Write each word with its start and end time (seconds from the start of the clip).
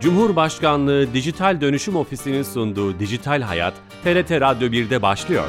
Cumhurbaşkanlığı 0.00 1.14
Dijital 1.14 1.60
Dönüşüm 1.60 1.96
Ofisi'nin 1.96 2.42
sunduğu 2.42 2.98
Dijital 2.98 3.42
Hayat, 3.42 3.74
TRT 4.04 4.30
Radyo 4.30 4.68
1'de 4.68 5.02
başlıyor. 5.02 5.44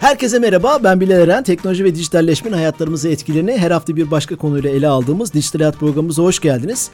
Herkese 0.00 0.38
merhaba, 0.38 0.78
ben 0.84 1.00
Bilal 1.00 1.20
Eren. 1.20 1.42
Teknoloji 1.42 1.84
ve 1.84 1.94
dijitalleşmenin 1.94 2.56
hayatlarımızı 2.56 3.08
etkilerini 3.08 3.58
her 3.58 3.70
hafta 3.70 3.96
bir 3.96 4.10
başka 4.10 4.36
konuyla 4.36 4.70
ele 4.70 4.88
aldığımız 4.88 5.34
Dijital 5.34 5.60
Hayat 5.60 5.76
programımıza 5.76 6.22
hoş 6.22 6.40
geldiniz. 6.40 6.90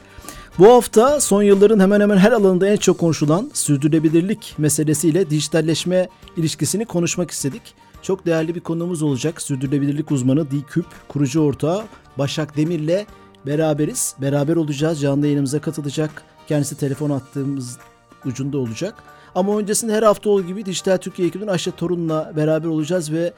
Bu 0.59 0.69
hafta 0.69 1.19
son 1.19 1.43
yılların 1.43 1.79
hemen 1.79 2.01
hemen 2.01 2.17
her 2.17 2.31
alanında 2.31 2.67
en 2.67 2.77
çok 2.77 2.97
konuşulan 2.97 3.51
sürdürülebilirlik 3.53 4.53
meselesiyle 4.57 5.29
dijitalleşme 5.29 6.09
ilişkisini 6.37 6.85
konuşmak 6.85 7.31
istedik. 7.31 7.61
Çok 8.01 8.25
değerli 8.25 8.55
bir 8.55 8.59
konuğumuz 8.59 9.03
olacak. 9.03 9.41
Sürdürülebilirlik 9.41 10.11
uzmanı 10.11 10.51
D-Küp 10.51 10.85
kurucu 11.07 11.41
ortağı 11.41 11.83
Başak 12.17 12.57
Demir'le 12.57 13.05
beraberiz. 13.45 14.15
Beraber 14.21 14.55
olacağız. 14.55 15.01
Canlı 15.01 15.25
yayınımıza 15.25 15.61
katılacak. 15.61 16.23
Kendisi 16.47 16.77
telefon 16.77 17.09
attığımız 17.09 17.79
ucunda 18.25 18.57
olacak. 18.57 18.95
Ama 19.35 19.57
öncesinde 19.57 19.93
her 19.93 20.03
hafta 20.03 20.29
olduğu 20.29 20.47
gibi 20.47 20.65
Dijital 20.65 20.97
Türkiye 20.97 21.27
ekibinin 21.27 21.49
Ayşe 21.49 21.71
Torun'la 21.71 22.33
beraber 22.35 22.67
olacağız 22.67 23.13
ve 23.13 23.33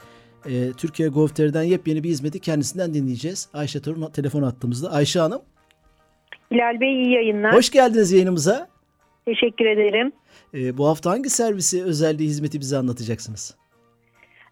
e, 0.46 0.72
Türkiye 0.72 1.08
Gov.tr'den 1.08 1.62
yepyeni 1.62 2.04
bir 2.04 2.08
hizmeti 2.08 2.40
kendisinden 2.40 2.94
dinleyeceğiz. 2.94 3.48
Ayşe 3.54 3.82
Torun 3.82 4.10
telefon 4.10 4.42
attığımızda. 4.42 4.90
Ayşe 4.92 5.20
Hanım. 5.20 5.42
Bilal 6.52 6.80
Bey 6.80 7.02
iyi 7.02 7.12
yayınlar. 7.12 7.54
Hoş 7.54 7.70
geldiniz 7.70 8.12
yayınımıza. 8.12 8.68
Teşekkür 9.24 9.66
ederim. 9.66 10.12
E, 10.54 10.78
bu 10.78 10.88
hafta 10.88 11.10
hangi 11.10 11.30
servisi, 11.30 11.84
özelliği, 11.84 12.28
hizmeti 12.28 12.60
bize 12.60 12.76
anlatacaksınız? 12.76 13.54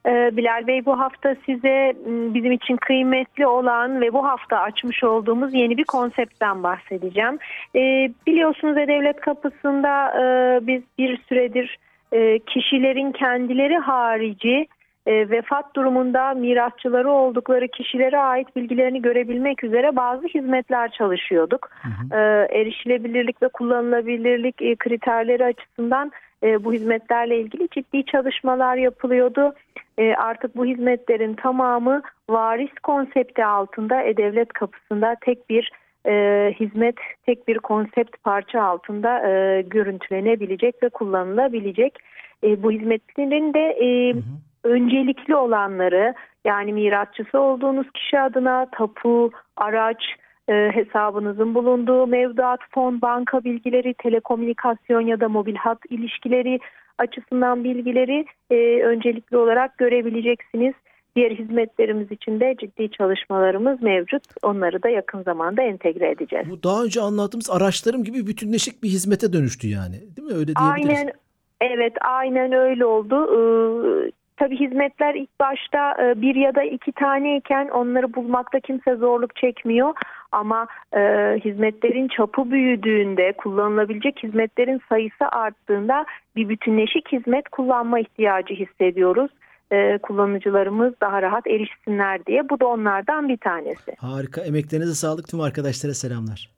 Ee, 0.07 0.37
Bilal 0.37 0.67
Bey 0.67 0.87
bu 0.87 1.01
hafta 1.01 1.37
size 1.47 1.95
bizim 2.07 2.53
için 2.53 2.77
kıymetli 2.77 3.47
olan 3.47 4.01
ve 4.01 4.13
bu 4.13 4.25
hafta 4.27 4.59
açmış 4.59 5.05
olduğumuz 5.05 5.55
yeni 5.55 5.77
bir 5.77 5.85
konseptten 5.85 6.63
bahsedeceğim. 6.63 7.39
Ee, 7.77 8.11
biliyorsunuz 8.27 8.77
devlet 8.77 9.21
kapısında 9.21 10.21
e, 10.21 10.67
biz 10.67 10.83
bir 10.99 11.21
süredir 11.29 11.79
e, 12.13 12.39
kişilerin 12.39 13.13
kendileri 13.13 13.77
harici 13.77 14.67
e, 15.07 15.31
vefat 15.31 15.77
durumunda 15.77 16.35
mirasçıları 16.35 17.11
oldukları 17.11 17.69
kişilere 17.69 18.19
ait 18.19 18.57
bilgilerini 18.57 19.03
görebilmek 19.03 19.65
üzere 19.65 19.97
bazı 19.97 20.27
hizmetler 20.27 20.91
çalışıyorduk. 20.91 21.71
Hı 21.83 21.89
hı. 21.89 22.21
E, 22.21 22.49
erişilebilirlik 22.61 23.43
ve 23.43 23.49
kullanılabilirlik 23.49 24.79
kriterleri 24.79 25.45
açısından 25.45 26.13
e, 26.43 26.65
bu 26.65 26.73
hizmetlerle 26.73 27.41
ilgili 27.41 27.69
ciddi 27.69 28.05
çalışmalar 28.05 28.77
yapılıyordu. 28.77 29.55
E, 29.99 30.15
artık 30.15 30.57
bu 30.57 30.65
hizmetlerin 30.65 31.35
tamamı 31.35 32.03
varis 32.31 32.75
konsepti 32.83 33.45
altında 33.45 34.03
E-Devlet 34.03 34.53
kapısında 34.53 35.17
tek 35.21 35.51
bir 35.51 35.73
e, 36.07 36.55
hizmet, 36.61 36.97
tek 37.27 37.49
bir 37.49 37.59
konsept 37.59 38.23
parça 38.25 38.63
altında 38.63 39.29
e, 39.29 39.63
görüntülenebilecek 39.63 40.83
ve 40.83 40.89
kullanılabilecek. 40.89 41.99
E, 42.45 42.63
bu 42.63 42.71
hizmetlerin 42.71 43.55
de 43.55 43.61
e, 43.61 44.13
hı 44.13 44.19
hı 44.19 44.23
öncelikli 44.65 45.37
olanları 45.37 46.15
yani 46.45 46.73
mirasçısı 46.73 47.41
olduğunuz 47.41 47.87
kişi 47.95 48.21
adına 48.21 48.67
tapu, 48.73 49.31
araç, 49.57 50.03
e, 50.49 50.53
hesabınızın 50.53 51.55
bulunduğu 51.55 52.07
mevduat, 52.07 52.61
fon, 52.71 53.01
banka 53.03 53.45
bilgileri, 53.45 53.95
telekomünikasyon 53.95 55.01
ya 55.01 55.21
da 55.21 55.29
mobil 55.29 55.55
hat 55.55 55.79
ilişkileri 55.91 56.61
açısından 56.99 57.65
bilgileri 57.65 58.27
e, 58.51 58.83
öncelikli 58.83 59.37
olarak 59.37 59.79
görebileceksiniz. 59.79 60.75
Diğer 61.17 61.31
hizmetlerimiz 61.31 62.13
için 62.13 62.41
de 62.41 62.57
ciddi 62.61 62.91
çalışmalarımız 62.91 63.83
mevcut. 63.83 64.23
Onları 64.43 64.83
da 64.83 64.89
yakın 64.89 65.23
zamanda 65.23 65.63
entegre 65.63 66.11
edeceğiz. 66.11 66.47
Bu 66.51 66.63
daha 66.63 66.85
önce 66.85 67.01
anlattığımız 67.01 67.51
araçlarım 67.51 68.05
gibi 68.05 68.27
bütünleşik 68.27 68.83
bir 68.83 68.89
hizmete 68.89 69.33
dönüştü 69.33 69.69
yani. 69.69 69.95
Değil 70.17 70.29
mi? 70.29 70.35
Öyle 70.35 70.57
diyebiliriz. 70.57 70.99
Aynen 70.99 71.13
Evet 71.61 71.93
aynen 72.01 72.53
öyle 72.53 72.85
oldu. 72.85 73.17
Ee, 73.35 74.11
Tabii 74.37 74.61
hizmetler 74.61 75.15
ilk 75.15 75.41
başta 75.41 75.95
e, 76.03 76.23
bir 76.23 76.35
ya 76.35 76.55
da 76.55 76.63
iki 76.63 76.93
taneyken 76.93 77.69
onları 77.69 78.15
bulmakta 78.15 78.61
kimse 78.61 78.97
zorluk 78.97 79.37
çekmiyor. 79.37 79.95
Ama 80.35 80.67
e, 80.93 81.01
hizmetlerin 81.45 82.09
çapı 82.09 82.51
büyüdüğünde, 82.51 83.33
kullanılabilecek 83.33 84.23
hizmetlerin 84.23 84.81
sayısı 84.89 85.25
arttığında 85.33 86.07
bir 86.37 86.49
bütünleşik 86.49 87.13
hizmet 87.13 87.49
kullanma 87.49 88.01
ihtiyacı 88.01 88.55
hissediyoruz. 88.55 89.31
E, 89.73 89.99
kullanıcılarımız 89.99 90.95
daha 91.01 91.23
rahat 91.23 91.47
erişsinler 91.47 92.27
diye. 92.27 92.49
Bu 92.49 92.61
da 92.61 92.67
onlardan 92.67 93.29
bir 93.29 93.37
tanesi. 93.37 93.95
Harika. 93.99 94.41
Emeklerinize 94.41 94.95
sağlık. 94.95 95.29
Tüm 95.29 95.41
arkadaşlara 95.41 95.95
selamlar. 95.95 96.51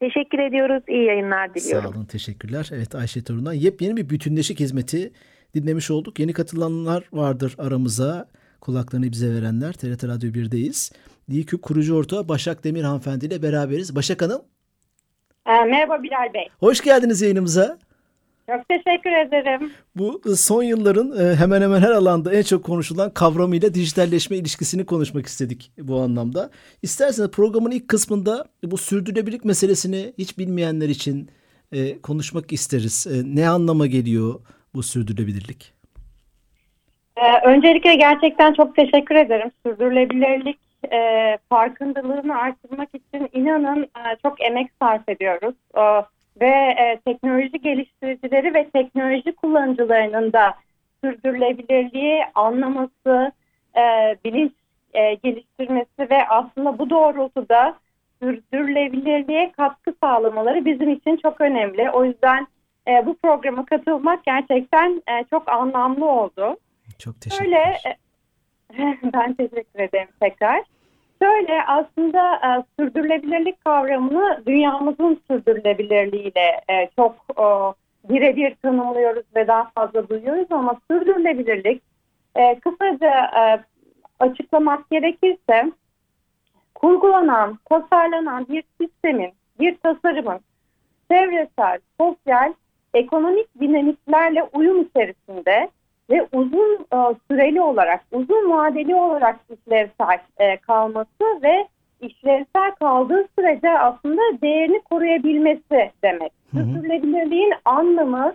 Teşekkür 0.00 0.38
ediyoruz. 0.38 0.82
İyi 0.88 1.04
yayınlar 1.04 1.54
diliyorum. 1.54 1.92
Sağ 1.92 1.98
olun. 1.98 2.04
Teşekkürler. 2.04 2.70
Evet 2.74 2.94
Ayşe 2.94 3.24
Torun'dan 3.24 3.52
yepyeni 3.52 3.96
bir 3.96 4.08
bütünleşik 4.08 4.60
hizmeti 4.60 5.12
dinlemiş 5.54 5.90
olduk. 5.90 6.18
Yeni 6.18 6.32
katılanlar 6.32 7.04
vardır 7.12 7.54
aramıza. 7.58 8.28
Kulaklarını 8.60 9.12
bize 9.12 9.34
verenler. 9.34 9.72
TRT 9.72 10.04
Radyo 10.04 10.30
1'deyiz. 10.30 10.92
DİKÜ 11.30 11.60
kurucu 11.60 11.96
ortağı 11.96 12.28
Başak 12.28 12.64
Demir 12.64 12.82
hanımefendi 12.82 13.26
ile 13.26 13.42
beraberiz. 13.42 13.96
Başak 13.96 14.22
Hanım. 14.22 14.42
E, 15.46 15.50
merhaba 15.64 16.02
Bilal 16.02 16.34
Bey. 16.34 16.48
Hoş 16.60 16.80
geldiniz 16.80 17.22
yayınımıza. 17.22 17.78
Çok 18.46 18.68
teşekkür 18.68 19.12
ederim. 19.12 19.72
Bu 19.96 20.36
son 20.36 20.62
yılların 20.62 21.26
e, 21.26 21.36
hemen 21.36 21.62
hemen 21.62 21.80
her 21.80 21.90
alanda 21.90 22.34
en 22.34 22.42
çok 22.42 22.64
konuşulan 22.64 23.14
kavramıyla 23.14 23.74
dijitalleşme 23.74 24.36
ilişkisini 24.36 24.86
konuşmak 24.86 25.26
istedik 25.26 25.72
bu 25.78 26.00
anlamda. 26.00 26.50
İsterseniz 26.82 27.30
programın 27.30 27.70
ilk 27.70 27.88
kısmında 27.88 28.44
bu 28.64 28.78
sürdürülebilirlik 28.78 29.44
meselesini 29.44 30.12
hiç 30.18 30.38
bilmeyenler 30.38 30.88
için 30.88 31.30
e, 31.72 32.00
konuşmak 32.00 32.52
isteriz. 32.52 33.06
Ne 33.24 33.48
anlama 33.48 33.86
geliyor? 33.86 34.40
bu 34.74 34.82
sürdürülebilirlik? 34.82 35.72
Ee, 37.16 37.48
öncelikle 37.48 37.94
gerçekten 37.94 38.54
çok 38.54 38.76
teşekkür 38.76 39.14
ederim. 39.14 39.50
Sürdürülebilirlik 39.66 40.58
e, 40.92 41.38
farkındalığını 41.48 42.38
artırmak 42.38 42.88
için 42.94 43.28
inanın 43.32 43.82
e, 43.82 44.16
çok 44.22 44.42
emek 44.42 44.70
sarf 44.80 45.08
ediyoruz. 45.08 45.54
E, 45.76 45.82
ve 46.40 46.74
e, 46.78 47.00
teknoloji 47.06 47.60
geliştiricileri 47.62 48.54
ve 48.54 48.70
teknoloji 48.70 49.32
kullanıcılarının 49.32 50.32
da 50.32 50.54
sürdürülebilirliği 51.04 52.22
anlaması, 52.34 53.32
e, 53.76 54.16
bilinç 54.24 54.52
e, 54.94 55.14
geliştirmesi 55.14 56.10
ve 56.10 56.28
aslında 56.28 56.78
bu 56.78 56.90
doğrultuda 56.90 57.74
sürdürülebilirliğe 58.22 59.52
katkı 59.52 59.94
sağlamaları 60.02 60.64
bizim 60.64 60.90
için 60.90 61.16
çok 61.16 61.40
önemli. 61.40 61.90
O 61.90 62.04
yüzden 62.04 62.46
e, 62.88 63.06
bu 63.06 63.16
programa 63.16 63.64
katılmak 63.64 64.24
gerçekten 64.24 65.02
e, 65.08 65.24
çok 65.30 65.48
anlamlı 65.48 66.10
oldu. 66.10 66.56
Çok 66.98 67.20
teşekkürler. 67.20 67.80
Şöyle, 67.82 67.98
e, 68.78 68.98
ben 69.12 69.34
teşekkür 69.34 69.80
ederim 69.80 70.08
tekrar. 70.20 70.62
Şöyle 71.22 71.62
aslında 71.66 72.34
e, 72.34 72.48
sürdürülebilirlik 72.78 73.64
kavramını 73.64 74.42
dünyamızın 74.46 75.20
sürdürülebilirliğiyle 75.30 76.60
e, 76.70 76.88
çok 76.96 77.14
e, 77.30 77.44
birebir 78.08 78.54
tanımlıyoruz 78.62 79.24
ve 79.36 79.46
daha 79.46 79.70
fazla 79.74 80.08
duyuyoruz 80.08 80.46
ama 80.50 80.80
sürdürülebilirlik 80.90 81.82
e, 82.36 82.60
kısaca 82.60 83.30
e, 83.36 83.64
açıklamak 84.20 84.90
gerekirse 84.90 85.72
kurgulanan, 86.74 87.58
tasarlanan 87.64 88.46
bir 88.48 88.64
sistemin, 88.80 89.32
bir 89.60 89.76
tasarımın 89.76 90.40
çevresel, 91.10 91.78
sosyal 92.00 92.52
ekonomik 92.94 93.60
dinamiklerle 93.60 94.42
uyum 94.42 94.82
içerisinde 94.82 95.68
ve 96.12 96.26
uzun 96.32 96.86
e, 96.92 97.14
süreli 97.30 97.60
olarak, 97.60 98.04
uzun 98.12 98.50
vadeli 98.50 98.94
olarak 98.94 99.40
işlevsel 99.50 100.18
e, 100.38 100.56
kalması 100.56 101.24
ve 101.42 101.68
işlevsel 102.00 102.70
kaldığı 102.80 103.26
sürece 103.38 103.78
aslında 103.78 104.20
değerini 104.42 104.80
koruyabilmesi 104.90 105.90
demek. 106.04 106.32
Sürdürülebilirliğin 106.50 107.52
anlamı 107.64 108.34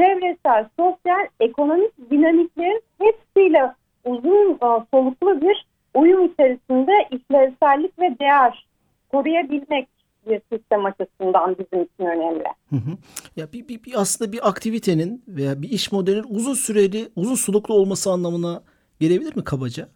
çevresel, 0.00 0.66
sosyal, 0.78 1.26
ekonomik 1.40 2.10
dinamiklerin 2.10 2.82
hepsiyle 2.98 3.72
uzun 4.04 4.52
e, 4.52 4.84
soluklu 4.94 5.40
bir 5.40 5.66
uyum 5.94 6.24
içerisinde 6.24 6.92
işlevsellik 7.10 7.98
ve 7.98 8.18
değer 8.18 8.66
koruyabilmek 9.12 9.88
bir 10.28 10.40
sistem 10.52 10.84
açısından 10.84 11.56
bizim 11.58 11.82
için 11.82 12.04
önemli. 12.04 12.44
Hı 12.70 12.76
hı. 12.76 12.90
Ya 13.38 13.52
bir, 13.52 13.68
bir, 13.68 13.84
bir 13.84 13.92
aslında 14.00 14.32
bir 14.32 14.48
aktivitenin 14.48 15.22
veya 15.28 15.62
bir 15.62 15.70
iş 15.70 15.92
modelinin 15.92 16.26
uzun 16.28 16.54
süreli, 16.54 17.08
uzun 17.16 17.34
soluklu 17.34 17.74
olması 17.74 18.10
anlamına 18.10 18.62
gelebilir 19.00 19.36
mi 19.36 19.44
kabaca? 19.44 19.88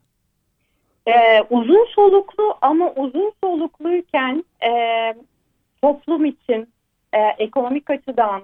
Ee, 1.06 1.42
uzun 1.50 1.86
soluklu 1.94 2.58
ama 2.60 2.92
uzun 2.96 3.32
solukluyken 3.44 4.44
e, 4.64 4.70
toplum 5.82 6.24
için 6.24 6.68
e, 7.12 7.18
ekonomik 7.38 7.90
açıdan, 7.90 8.42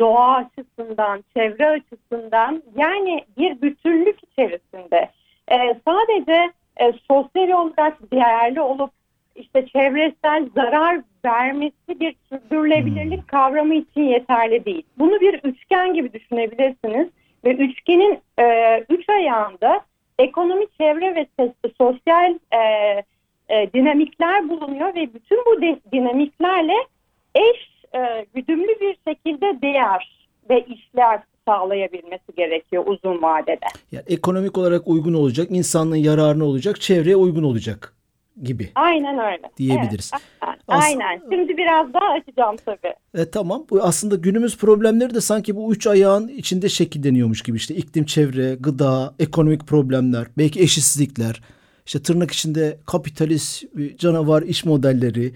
doğa 0.00 0.34
açısından, 0.34 1.24
çevre 1.36 1.66
açısından 1.66 2.62
yani 2.76 3.24
bir 3.38 3.62
bütünlük 3.62 4.18
içerisinde 4.30 5.10
e, 5.48 5.56
sadece 5.86 6.52
e, 6.80 6.92
sosyal 7.08 7.48
olarak 7.48 8.12
değerli 8.12 8.60
olup 8.60 8.90
işte 9.34 9.66
çevresel 9.66 10.48
zarar 10.54 11.00
vermesi 11.24 12.00
bir 12.00 12.16
sürdürülebilirlik 12.28 13.20
hmm. 13.20 13.26
kavramı 13.26 13.74
için 13.74 14.02
yeterli 14.02 14.64
değil. 14.64 14.82
Bunu 14.98 15.20
bir 15.20 15.34
üçgen 15.34 15.94
gibi 15.94 16.12
düşünebilirsiniz 16.12 17.08
ve 17.44 17.54
üçgenin 17.54 18.18
e, 18.38 18.78
üç 18.90 19.08
ayağında 19.08 19.80
ekonomi, 20.18 20.66
çevre 20.78 21.14
ve 21.14 21.26
sosyal 21.78 22.38
e, 22.52 22.58
e, 23.48 23.72
dinamikler 23.74 24.48
bulunuyor 24.48 24.94
ve 24.94 25.14
bütün 25.14 25.38
bu 25.38 25.60
dinamiklerle 25.92 26.76
eş 27.34 27.78
e, 27.94 28.26
güdümlü 28.34 28.80
bir 28.80 28.96
şekilde 29.08 29.62
değer 29.62 30.28
ve 30.50 30.64
işler 30.64 31.20
sağlayabilmesi 31.48 32.34
gerekiyor 32.36 32.84
uzun 32.86 33.22
vadede. 33.22 33.66
Yani 33.92 34.04
ekonomik 34.08 34.58
olarak 34.58 34.88
uygun 34.88 35.14
olacak, 35.14 35.46
insanlığın 35.50 35.96
yararına 35.96 36.44
olacak, 36.44 36.80
çevreye 36.80 37.16
uygun 37.16 37.42
olacak 37.42 37.94
gibi. 38.42 38.68
Aynen 38.74 39.18
öyle. 39.18 39.50
Diyebiliriz. 39.56 40.10
Evet, 40.12 40.22
aynen. 40.68 41.22
Şimdi 41.30 41.56
biraz 41.56 41.94
daha 41.94 42.04
açacağım 42.04 42.56
tabii. 42.64 42.94
E, 43.14 43.30
tamam. 43.30 43.66
Bu 43.70 43.82
aslında 43.82 44.16
günümüz 44.16 44.58
problemleri 44.58 45.14
de 45.14 45.20
sanki 45.20 45.56
bu 45.56 45.72
üç 45.72 45.86
ayağın 45.86 46.28
içinde 46.28 46.68
şekilleniyormuş 46.68 47.42
gibi 47.42 47.56
işte 47.56 47.74
iklim, 47.74 48.04
çevre, 48.04 48.54
gıda, 48.54 49.14
ekonomik 49.18 49.66
problemler, 49.66 50.26
belki 50.38 50.60
eşitsizlikler, 50.60 51.40
işte 51.86 52.02
tırnak 52.02 52.30
içinde 52.30 52.78
kapitalist 52.86 53.64
canavar 53.98 54.42
iş 54.42 54.64
modelleri, 54.64 55.32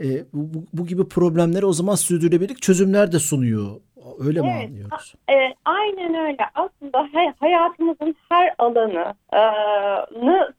e, 0.00 0.24
bu, 0.32 0.64
bu 0.72 0.86
gibi 0.86 1.08
problemleri 1.08 1.66
o 1.66 1.72
zaman 1.72 1.94
sürdürülebilirlik 1.94 2.62
çözümler 2.62 3.12
de 3.12 3.18
sunuyor. 3.18 3.80
Öyle 4.18 4.40
mi 4.40 4.52
evet, 4.56 4.68
anlıyoruz? 4.68 5.14
E, 5.30 5.54
aynen 5.64 6.14
öyle. 6.14 6.44
Aslında 6.54 7.08
he, 7.12 7.32
hayatımızın 7.40 8.16
her 8.28 8.54
alanını 8.58 9.14
e, 9.32 9.40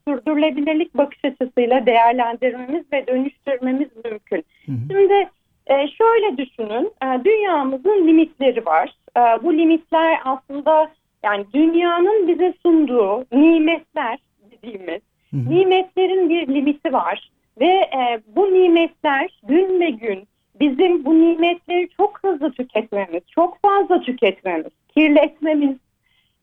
sürdürülebilirlik 0.08 0.98
bakış 0.98 1.20
açısıyla 1.26 1.86
değerlendirmemiz 1.86 2.84
ve 2.94 3.08
dönüştürmemiz 3.08 3.90
mümkün. 4.06 4.46
Hı 4.66 4.72
hı. 4.72 4.78
Şimdi 4.92 5.30
e, 5.68 5.88
şöyle 5.88 6.38
düşünün. 6.38 6.94
E, 7.04 7.26
dünyamızın 7.26 8.08
limitleri 8.08 8.66
var. 8.66 8.96
E, 9.18 9.22
bu 9.44 9.54
limitler 9.54 10.20
aslında 10.26 10.92
yani 11.24 11.46
dünyanın 11.54 12.28
bize 12.28 12.54
sunduğu 12.64 13.26
nimetler 13.32 14.20
dediğimiz 14.52 15.02
hı 15.32 15.38
hı. 15.38 15.50
nimetlerin 15.50 16.30
bir 16.30 16.48
limiti 16.48 16.94
var. 16.94 17.30
Ve 17.60 17.66
e, 17.68 18.22
bu 18.36 18.54
nimetler 18.54 19.40
gün 19.44 19.80
ve 19.80 19.90
gün 19.90 20.28
bizim 20.60 21.06
bu 21.06 21.14
nimetleri 21.14 21.90
çok 21.98 22.24
hızlı 22.24 22.52
tüketmemiz, 22.52 23.22
çok 23.36 23.62
fazla 23.62 24.02
tüketmemiz, 24.02 24.72
kirletmemiz 24.88 25.78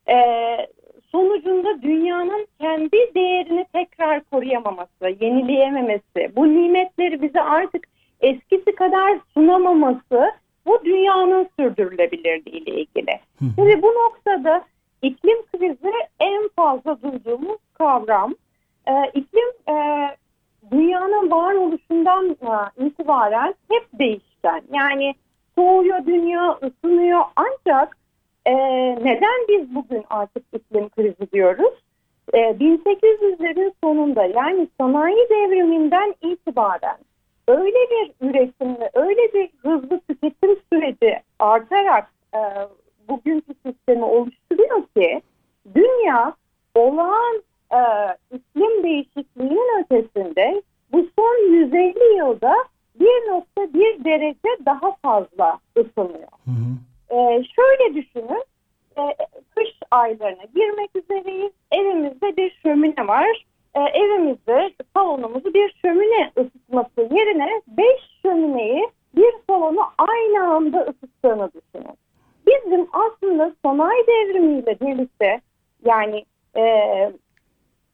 e, 0.09 0.17
sonucunda 1.13 1.83
dünyanın 1.83 2.47
kendi 2.61 3.15
değerini 3.15 3.67
tekrar 3.73 4.25
koruyamaması, 4.25 5.17
yenileyememesi, 5.21 6.37
bu 6.37 6.49
nimetleri 6.49 7.23
bize 7.23 7.41
artık 7.41 7.87
eskisi 8.21 8.75
kadar 8.75 9.19
sunamaması 9.35 10.33
bu 10.67 10.85
dünyanın 10.85 11.49
sürdürülebilirliği 11.59 12.63
ile 12.63 12.71
ilgili. 12.71 13.21
Şimdi 13.39 13.83
bu 13.83 13.87
noktada 13.87 14.65
iklim 15.03 15.39
krizi 15.53 15.93
en 16.21 16.49
fazla 16.57 17.03
duyduğumuz 17.03 17.59
kavram. 17.75 18.35
Ee, 18.89 19.11
iklim 19.15 19.49
e, 19.69 19.75
dünyanın 20.71 21.31
varoluşundan 21.31 22.31
e, 22.31 22.85
itibaren 22.87 23.55
hep 23.71 23.87
değişken. 23.99 24.63
Yani 24.73 25.15
soğuyor 25.55 26.07
dünya, 26.07 26.59
ısınıyor 26.63 27.21
ancak 27.37 27.97
e, 28.47 28.55
neden 29.05 29.49
biz 29.49 29.75
bugün 29.75 30.05
artık 30.11 30.43
iklim 30.53 30.89
krizi 30.89 31.33
diyoruz? 31.33 31.75
E, 32.33 32.39
1800'lerin 32.39 33.73
sonunda 33.85 34.25
yani 34.25 34.69
sanayi 34.81 35.29
devriminden 35.31 36.15
itibaren 36.23 36.97
öyle 37.49 37.79
bir 37.91 38.29
üretim 38.29 38.81
ve 38.81 38.91
öyle 38.95 39.33
bir 39.35 39.51
hızlı 39.63 40.01
tüketim 40.01 40.57
süreci 40.73 41.21
artarak 41.39 42.11
e, 42.35 42.41
bugünkü 43.09 43.55
sistemi 43.67 44.05
oluşturuyor 44.05 44.83
ki 44.97 45.23
dünya 45.75 46.35
olağan 46.75 47.43
e, 47.73 47.81
iklim 48.37 48.83
değişikliğinin 48.83 49.83
ötesinde 49.83 50.63
bu 50.93 51.07
son 51.19 51.53
150 51.53 52.17
yılda 52.17 52.55
1.1 53.01 54.05
derece 54.05 54.65
daha 54.67 54.93
fazla 55.03 55.59
ısınıyor. 55.77 56.29
Hı 56.45 56.51
hı. 56.51 56.75
E, 57.11 57.45
şöyle 57.45 57.95
düşünün, 57.95 58.45
e, 58.99 59.03
kış 59.57 59.71
aylarına 59.91 60.45
girmek 60.55 60.91
üzereyiz. 60.95 61.53
Evimizde 61.73 62.37
bir 62.37 62.59
şömine 62.63 63.07
var. 63.07 63.47
E, 63.75 63.81
evimizde 63.81 64.71
salonumuzu 64.97 65.55
bir 65.55 65.75
şömine 65.83 66.31
ısıtması 66.39 67.15
yerine 67.15 67.63
5 67.67 67.87
şömineyi 68.23 68.89
bir 69.17 69.35
salonu 69.51 69.81
aynı 69.99 70.55
anda 70.55 70.81
ısıttığını 70.81 71.51
düşünün. 71.53 71.97
Bizim 72.47 72.89
aslında 72.93 73.53
sanayi 73.65 74.07
devrimiyle 74.07 74.81
birlikte 74.81 75.41
yani 75.85 76.25
e, 76.57 76.63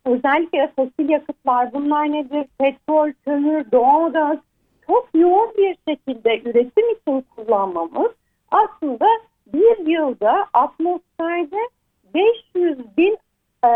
özellikle 0.04 0.72
fosil 0.76 1.08
yakıtlar 1.08 1.72
bunlar 1.72 2.12
nedir? 2.12 2.46
Petrol, 2.58 3.12
kömür, 3.24 3.70
doğalgaz 3.72 4.38
çok 4.86 5.08
yoğun 5.14 5.50
bir 5.58 5.76
şekilde 5.88 6.40
üretim 6.40 6.90
için 6.90 7.24
kullanmamız 7.36 8.10
aslında 8.50 9.06
bir 9.52 9.86
yılda 9.86 10.46
atmosferde 10.52 11.68
500 12.14 12.96
bin 12.96 13.18
e, 13.64 13.68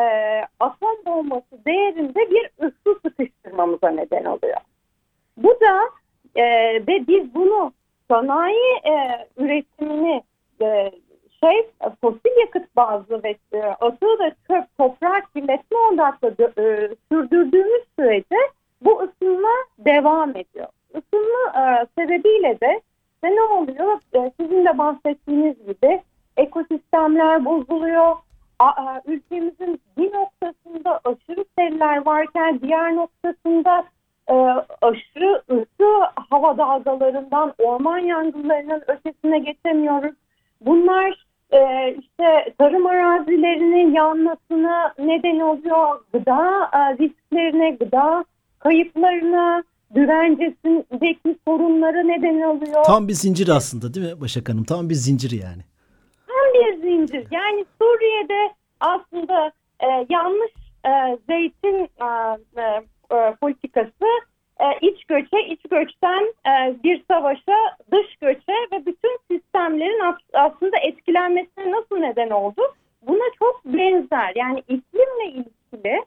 bombası 1.14 1.64
değerinde 1.66 2.30
bir 2.30 2.66
ısı 2.66 3.00
sıkıştırmamıza 3.02 3.90
neden 3.90 4.24
oluyor. 4.24 4.56
Bu 5.36 5.48
da 5.60 5.90
e, 6.34 6.44
ve 6.88 7.06
biz 7.08 7.34
bunu 7.34 7.72
sanayi 8.10 8.80
e, 8.84 9.26
üretimini 9.36 10.22
e, 10.62 10.90
şey 11.44 11.70
fosil 12.00 12.40
yakıt 12.40 12.76
bazlı 12.76 13.22
ve 13.24 13.36
e, 13.52 13.62
atığı 13.62 14.18
da 14.18 14.32
çöp, 14.48 14.78
toprak, 14.78 15.34
kirletme 15.34 15.78
odaklı 15.92 16.28
e, 16.58 16.88
sürdürdüğümüz 17.12 17.82
sürece 17.98 18.36
bu 18.80 19.02
ısınma 19.02 19.54
devam 19.78 20.30
ediyor. 20.30 20.68
Isınma 20.88 21.60
e, 21.60 21.86
sebebiyle 21.98 22.60
de 22.60 22.80
ne 23.24 23.42
oluyor? 23.42 24.00
E, 24.14 24.32
sizin 24.40 24.64
de 24.64 24.78
bahsettiğiniz 24.78 25.66
gibi 25.66 26.02
ekosistemler 26.36 27.44
bozuluyor. 27.44 28.16
A, 28.58 28.66
a, 28.66 29.02
ülkemizin 29.06 29.80
bir 29.98 30.12
noktasında 30.84 31.00
aşırı 31.04 31.44
seller 31.58 32.06
varken 32.06 32.60
diğer 32.60 32.96
noktasında 32.96 33.84
e, 34.28 34.34
aşırı 34.82 35.42
ısı 35.50 36.10
hava 36.30 36.58
dalgalarından 36.58 37.54
orman 37.58 37.98
yangınlarının 37.98 38.82
ötesine 38.88 39.38
geçemiyoruz. 39.38 40.14
Bunlar 40.60 41.26
e, 41.52 41.94
işte 42.00 42.54
tarım 42.58 42.86
arazilerinin 42.86 43.94
yanmasına 43.94 44.94
neden 44.98 45.40
oluyor. 45.40 46.00
Gıda 46.12 46.70
e, 46.72 46.98
risklerine, 46.98 47.70
gıda 47.70 48.24
kayıplarına, 48.58 49.62
güvencesindeki 49.94 51.36
sorunlara 51.48 52.02
neden 52.02 52.40
oluyor. 52.40 52.84
Tam 52.84 53.08
bir 53.08 53.12
zincir 53.12 53.48
aslında 53.48 53.94
değil 53.94 54.14
mi 54.14 54.20
Başak 54.20 54.48
Hanım? 54.48 54.64
Tam 54.64 54.90
bir 54.90 54.94
zincir 54.94 55.30
yani. 55.30 55.62
Tam 56.26 56.54
bir 56.54 56.82
zincir. 56.82 57.26
Yani 57.30 57.64
Suriye'de 57.80 58.54
aslında 58.80 59.52
e, 59.80 60.06
yanlış 60.10 60.63
e, 60.86 61.18
zeytin 61.28 61.88
e, 62.00 62.08
e, 62.56 62.82
e 63.16 63.34
politikası 63.40 64.06
e, 64.60 64.64
iç 64.80 65.04
göçe, 65.04 65.46
iç 65.46 65.62
göçten 65.70 66.22
e, 66.46 66.82
bir 66.84 67.04
savaşa, 67.10 67.76
dış 67.92 68.16
göçe 68.16 68.52
ve 68.72 68.86
bütün 68.86 69.18
sistemlerin 69.30 70.16
aslında 70.32 70.76
etkilenmesine 70.78 71.72
nasıl 71.72 71.96
neden 71.96 72.30
oldu? 72.30 72.62
Buna 73.02 73.34
çok 73.38 73.64
benzer. 73.64 74.32
Yani 74.36 74.58
iklimle 74.58 75.26
ilgili 75.26 76.04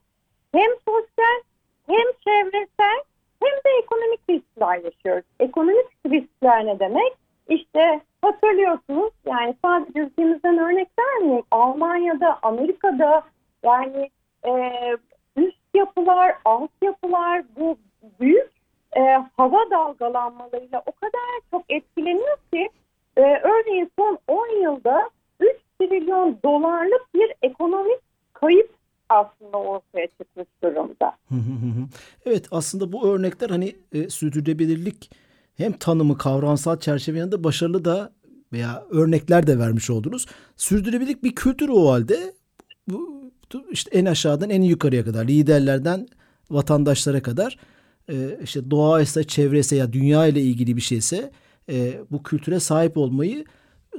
hem 0.51 0.71
sosyal 0.87 1.41
hem 1.87 2.05
çevresel 2.23 3.03
hem 3.43 3.51
de 3.65 3.69
ekonomik 3.83 4.19
riskler 4.29 4.83
yaşıyoruz. 4.83 5.25
Ekonomik 5.39 5.87
riskler 6.05 6.65
ne 6.65 6.79
demek? 6.79 7.13
İşte 7.49 8.01
hatırlıyorsunuz 8.21 9.11
yani 9.25 9.55
sadece 9.65 9.99
ülkemizden 9.99 10.57
örnek 10.57 10.87
vermeyeyim. 10.99 11.45
Almanya'da, 11.51 12.39
Amerika'da 12.41 13.23
yani 13.63 14.09
e, 14.47 14.51
üst 15.35 15.57
yapılar, 15.75 16.35
alt 16.45 16.71
yapılar 16.81 17.43
bu 17.59 17.77
büyük 18.19 18.51
e, 18.97 19.01
hava 19.37 19.71
dalgalanmalarıyla 19.71 20.83
o 20.85 20.91
kadar 20.91 21.39
çok 21.51 21.63
etkileniyor 21.69 22.37
ki 22.53 22.69
e, 23.17 23.21
örneğin 23.21 23.91
son 23.99 24.19
10 24.27 24.61
yılda 24.61 25.09
3 25.39 25.49
trilyon 25.79 26.39
dolarlık 26.45 27.13
bir 27.13 27.33
ekonomik 27.41 27.99
kayıp 28.33 28.69
aslında 29.09 29.57
ortaya 29.57 30.07
çıkmış 30.07 30.47
durumda. 30.63 31.17
evet 32.25 32.47
aslında 32.51 32.91
bu 32.91 33.07
örnekler 33.07 33.49
hani 33.49 33.75
e, 33.91 34.09
sürdürülebilirlik 34.09 35.11
hem 35.57 35.73
tanımı 35.73 36.17
kavramsal 36.17 36.79
çerçeve 36.79 37.17
yanında 37.17 37.43
başarılı 37.43 37.85
da 37.85 38.11
veya 38.53 38.83
örnekler 38.89 39.47
de 39.47 39.59
vermiş 39.59 39.89
oldunuz. 39.89 40.25
Sürdürülebilirlik 40.55 41.23
bir 41.23 41.35
kültür 41.35 41.69
o 41.69 41.91
halde. 41.91 42.33
İşte 43.71 43.97
en 43.97 44.05
aşağıdan 44.05 44.49
en 44.49 44.61
yukarıya 44.61 45.05
kadar 45.05 45.27
liderlerden 45.27 46.07
vatandaşlara 46.49 47.21
kadar 47.21 47.57
e, 48.09 48.39
işte 48.43 48.71
doğa 48.71 49.01
ise 49.01 49.23
çevresi 49.23 49.75
ya 49.75 49.93
dünya 49.93 50.27
ile 50.27 50.41
ilgili 50.41 50.75
bir 50.75 50.81
şeyse 50.81 51.31
e, 51.69 52.01
bu 52.11 52.23
kültüre 52.23 52.59
sahip 52.59 52.97
olmayı 52.97 53.45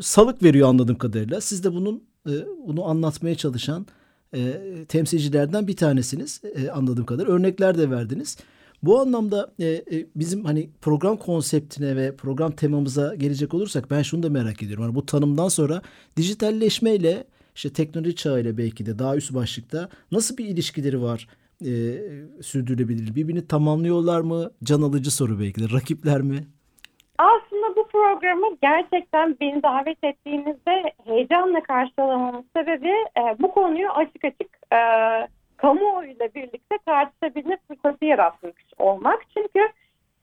salık 0.00 0.42
veriyor 0.42 0.68
anladığım 0.68 0.98
kadarıyla. 0.98 1.40
Siz 1.40 1.64
de 1.64 1.72
bunun 1.72 2.04
e, 2.26 2.32
bunu 2.66 2.84
anlatmaya 2.84 3.34
çalışan 3.34 3.86
e, 4.34 4.60
temsilcilerden 4.88 5.68
bir 5.68 5.76
tanesiniz 5.76 6.40
e, 6.54 6.70
anladığım 6.70 7.06
kadarıyla. 7.06 7.34
Örnekler 7.34 7.78
de 7.78 7.90
verdiniz. 7.90 8.36
Bu 8.82 9.00
anlamda 9.00 9.52
e, 9.58 9.66
e, 9.66 10.06
bizim 10.16 10.44
hani 10.44 10.70
program 10.80 11.16
konseptine 11.16 11.96
ve 11.96 12.16
program 12.16 12.52
temamıza 12.52 13.14
gelecek 13.14 13.54
olursak 13.54 13.90
ben 13.90 14.02
şunu 14.02 14.22
da 14.22 14.30
merak 14.30 14.62
ediyorum. 14.62 14.84
Hani 14.84 14.94
bu 14.94 15.06
tanımdan 15.06 15.48
sonra 15.48 15.82
dijitalleşmeyle 16.16 17.24
işte 17.58 17.72
teknoloji 17.72 18.16
çağıyla 18.16 18.58
belki 18.58 18.86
de 18.86 18.98
daha 18.98 19.16
üst 19.16 19.34
başlıkta 19.34 19.88
nasıl 20.12 20.36
bir 20.36 20.44
ilişkileri 20.44 21.02
var 21.02 21.28
e, 21.60 21.70
sürdürülebilir? 22.42 23.14
Birbirini 23.14 23.46
tamamlıyorlar 23.46 24.20
mı? 24.20 24.50
Can 24.64 24.82
alıcı 24.82 25.10
soru 25.10 25.40
belki 25.40 25.60
de. 25.60 25.76
Rakipler 25.76 26.20
mi? 26.20 26.38
Aslında 27.18 27.76
bu 27.76 27.88
programı 27.88 28.56
gerçekten 28.62 29.36
beni 29.40 29.62
davet 29.62 30.04
ettiğinizde 30.04 30.92
heyecanla 31.04 31.62
karşılamamın 31.62 32.44
sebebi 32.56 32.92
e, 33.18 33.22
bu 33.38 33.50
konuyu 33.50 33.88
açık 33.90 34.24
açık 34.24 34.50
e, 34.72 34.80
kamuoyuyla 35.56 36.28
birlikte 36.34 36.78
tartışabilme 36.86 37.58
fırsatı 37.68 38.04
yaratmış 38.04 38.54
olmak. 38.78 39.22
Çünkü 39.36 39.60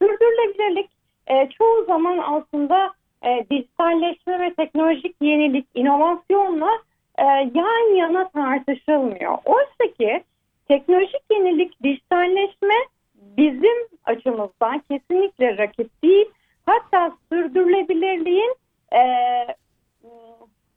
sürdürülebilirlik 0.02 0.90
e, 1.26 1.48
çoğu 1.58 1.84
zaman 1.86 2.18
aslında 2.18 2.92
e, 3.22 3.46
dijitalleşme 3.50 4.40
ve 4.40 4.54
teknolojik 4.54 5.16
yenilik, 5.20 5.66
inovasyonla 5.74 6.70
e, 7.18 7.24
yan 7.54 7.96
yana 7.96 8.28
tartışılmıyor. 8.28 9.38
Oysa 9.44 9.94
ki 9.98 10.24
teknolojik 10.68 11.22
yenilik, 11.30 11.82
dijitalleşme 11.82 12.74
bizim 13.14 13.76
açımızdan 14.04 14.82
kesinlikle 14.90 15.58
rakip 15.58 16.02
değil. 16.02 16.26
Hatta 16.66 17.12
sürdürülebilirliğin 17.32 18.54
e, 18.92 19.02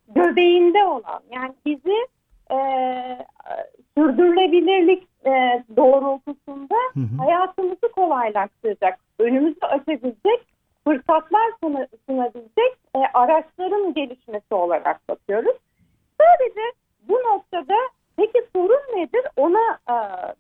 göbeğinde 0.08 0.84
olan 0.84 1.22
yani 1.32 1.54
bizi 1.66 2.08
e, 2.52 2.58
sürdürülebilirlik 3.98 5.08
e, 5.26 5.64
doğrultusunda 5.76 6.76
hı 6.94 7.00
hı. 7.00 7.18
hayatımızı 7.18 7.92
kolaylaştıracak, 7.96 9.00
önümüzü 9.20 9.60
açabilecek, 9.62 10.46
fırsatlar 10.84 11.52
sunabilecek 12.06 12.78
e, 12.96 13.00
araçların 13.14 13.94
gelişmesi 13.94 14.54
olarak 14.54 15.10
bakıyoruz. 15.10 15.56
Sadece 16.22 16.62
bu 17.10 17.14
noktada 17.14 17.76
peki 18.18 18.46
sorun 18.56 18.96
nedir 18.96 19.22
ona 19.38 19.80
e, 19.90 19.96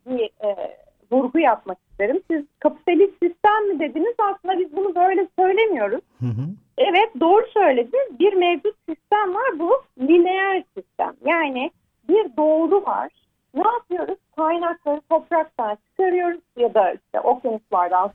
bir 0.05 0.47
e, 0.47 0.77
vurgu 1.11 1.39
yapmak 1.39 1.77
isterim. 1.91 2.21
Siz 2.31 2.45
kapitalist 2.59 3.13
sistem 3.23 3.67
mi 3.67 3.79
dediniz 3.79 4.15
aslında 4.17 4.59
biz 4.59 4.75
bunu 4.75 4.95
böyle 4.95 5.27
söylemiyoruz. 5.39 6.01
Hı 6.19 6.25
hı. 6.25 6.45
Evet 6.77 7.09
doğru 7.19 7.45
söylediniz. 7.53 8.19
Bir 8.19 8.33
mevcut 8.33 8.75
sistem 8.89 9.35
var 9.35 9.59
bu 9.59 9.71
lineer 9.99 10.63
sistem. 10.77 11.13
Yani 11.25 11.71
bir 12.09 12.37
doğru 12.37 12.85
var. 12.85 13.11
Ne 13.53 13.67
yapıyoruz? 13.67 14.17
Kaynakları 14.35 15.01
topraktan 15.09 15.77
çıkarıyoruz 15.89 16.41
ya 16.57 16.73
da 16.73 16.91
işte 16.91 17.19
okyanuslardan, 17.19 18.11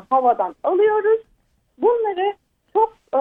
sulardan, 0.00 0.06
havadan 0.10 0.54
alıyoruz. 0.62 1.20
Bunları 1.78 2.34
çok 2.72 2.94
e, 3.14 3.20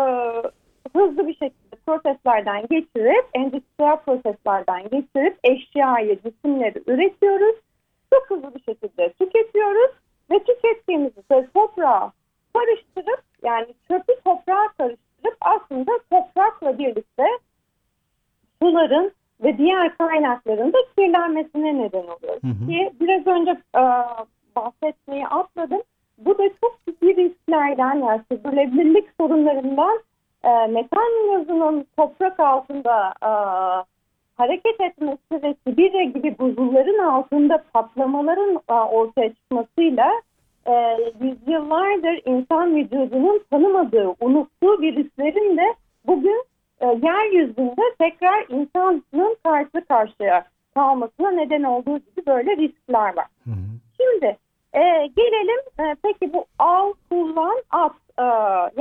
hızlı 0.96 1.28
bir 1.28 1.34
şekilde 1.34 1.76
proseslerden 1.86 2.62
geçirip, 2.62 3.26
endüstriyel 3.34 3.98
proseslerden 3.98 4.84
geçirip 4.84 5.38
eşyayı, 5.44 6.20
cisimleri 6.22 6.84
üretiyoruz. 6.88 7.56
Çok 8.14 8.30
hızlı 8.30 8.56
bir 8.56 8.64
şekilde 8.64 9.14
tüketiyoruz 9.14 9.92
ve 10.32 10.40
tükettiğimizi 10.40 11.30
de 11.32 11.48
toprağa 11.54 12.12
karıştırıp 12.56 13.24
yani 13.44 13.68
çöpü 13.88 14.14
toprağa 14.26 14.68
karıştırıp 14.78 15.38
aslında 15.42 15.92
toprakla 16.12 16.78
birlikte 16.78 17.26
suların 18.62 19.12
ve 19.44 19.58
diğer 19.58 19.98
kaynakların 19.98 20.74
da 20.74 20.78
kirlenmesine 20.98 21.78
neden 21.78 22.04
oluyor. 22.04 22.42
Hı 22.42 22.48
hı. 22.48 22.68
Ki 22.68 22.92
biraz 23.00 23.28
önce 23.28 23.52
e, 23.76 23.84
bahsetmeyi 24.56 25.28
atladım. 25.28 25.82
Bu 26.26 26.38
da 26.38 26.44
çok 26.62 26.80
ciddi 26.88 27.16
risklerden 27.16 27.96
yani 27.96 28.22
sürdürülebilirlik 28.32 29.10
sorunlarından 29.20 30.00
e, 30.44 30.68
metan 30.68 31.32
gazının 31.32 31.86
toprak 31.98 32.40
altında 32.40 33.14
e, 33.24 33.32
hareket 34.38 34.82
etmesi 34.82 35.44
ve 35.44 35.56
Sibirya 35.68 36.04
gibi 36.04 36.36
buzulların 36.40 37.04
altında 37.04 37.64
patlamaların 37.74 38.62
e, 38.70 38.74
ortaya 38.74 39.34
çıkmasıyla 39.34 40.12
e, 40.68 40.98
yüzyıllardır 41.22 42.22
insan 42.26 42.76
vücudunun 42.76 43.42
tanımadığı, 43.52 44.16
unuttuğu 44.20 44.82
virüslerin 44.82 45.58
de 45.58 45.74
bugün 46.08 46.44
e, 46.80 46.86
yeryüzünde 46.86 47.82
tekrar 48.00 48.46
insanın 48.50 49.36
karşı 49.44 49.88
karşıya 49.88 50.46
kalmasına 50.74 51.32
neden 51.32 51.64
olduğu 51.64 51.98
gibi 51.98 52.26
böyle 52.28 52.58
riskler 52.58 53.18
var. 53.18 53.28
Hı 53.44 53.52
hı. 53.52 53.56
Şimdi 53.98 54.38
e, 54.74 55.08
gelelim 55.16 55.60
e, 55.80 55.96
peki 56.04 56.34
bu 56.34 56.46
al, 56.60 56.94
kullan, 57.10 57.62
at 57.72 57.96
e, 58.20 58.24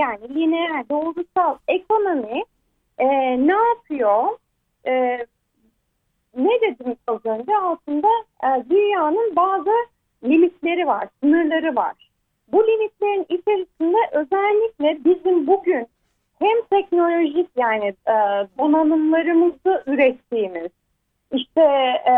yani 0.00 0.35
lineer, 0.35 0.88
doğrusal 0.88 1.57
ekonomi 1.68 2.42
e, 2.99 3.07
ne 3.47 3.57
yapıyor? 3.68 4.25
E, 4.87 5.26
ne 6.37 6.61
dedim 6.61 6.97
az 7.07 7.26
önce? 7.26 7.57
Aslında 7.57 8.09
e, 8.45 8.71
dünyanın 8.71 9.37
bazı 9.37 9.71
limitleri 10.25 10.87
var, 10.87 11.09
sınırları 11.23 11.76
var. 11.76 12.09
Bu 12.52 12.66
limitlerin 12.66 13.26
içerisinde 13.28 13.97
özellikle 14.12 15.04
bizim 15.04 15.47
bugün 15.47 15.87
hem 16.38 16.62
teknolojik 16.71 17.49
yani 17.57 17.87
e, 18.07 18.14
donanımlarımızı 18.59 19.83
ürettiğimiz 19.87 20.71
işte 21.33 21.62
e, 22.07 22.14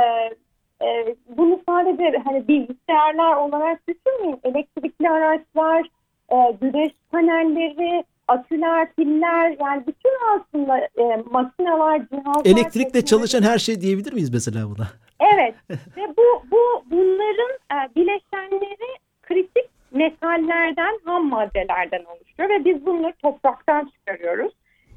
e, 0.84 1.14
bunu 1.28 1.60
sadece 1.68 2.18
hani 2.24 2.48
bilgisayarlar 2.48 3.36
olarak 3.36 3.80
düşünmeyin 3.88 4.40
elektrikli 4.44 5.10
araçlar 5.10 5.86
e, 6.32 6.56
güneş 6.60 6.92
panelleri 7.12 8.04
aküler, 8.28 8.92
piller 8.92 9.56
yani 9.60 9.86
bütün 9.86 10.12
aslında 10.34 10.78
e, 10.78 11.22
makineler, 11.30 12.08
cihazlar. 12.08 12.24
Elektrikle 12.44 13.04
çalışan 13.04 13.42
her 13.42 13.58
şey 13.58 13.80
diyebilir 13.80 14.12
miyiz 14.12 14.32
mesela 14.32 14.70
buna? 14.70 14.88
Evet 15.34 15.54
ve 15.70 16.16
bu, 16.16 16.42
bu 16.50 16.84
bunların 16.90 17.58
e, 17.72 17.94
bileşenleri 17.96 18.98
kritik 19.22 19.70
metallerden, 19.90 20.98
ham 21.04 21.28
maddelerden 21.28 22.04
oluşuyor 22.04 22.48
ve 22.48 22.64
biz 22.64 22.86
bunları 22.86 23.12
topraktan 23.22 23.90
çıkarıyoruz. 23.94 24.52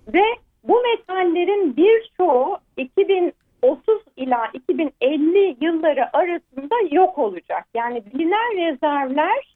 Ve 0.08 0.24
bu 0.64 0.82
metallerin 0.82 1.78
birçoğu 1.78 2.58
2030 2.78 4.02
ila 4.18 4.48
2050 4.54 5.58
yılları 5.62 6.18
arasında 6.18 6.76
yok 6.92 7.18
olacak. 7.18 7.66
Yani 7.74 8.04
bilinen 8.06 8.58
rezervler 8.58 9.56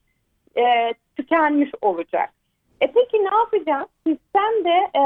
e, 0.58 0.94
tükenmiş 1.18 1.70
olacak. 1.82 2.30
E 2.82 2.88
peki 2.88 3.18
ne 3.18 3.36
yapacağız? 3.36 3.88
Sistemde 4.08 4.90
e, 4.96 5.04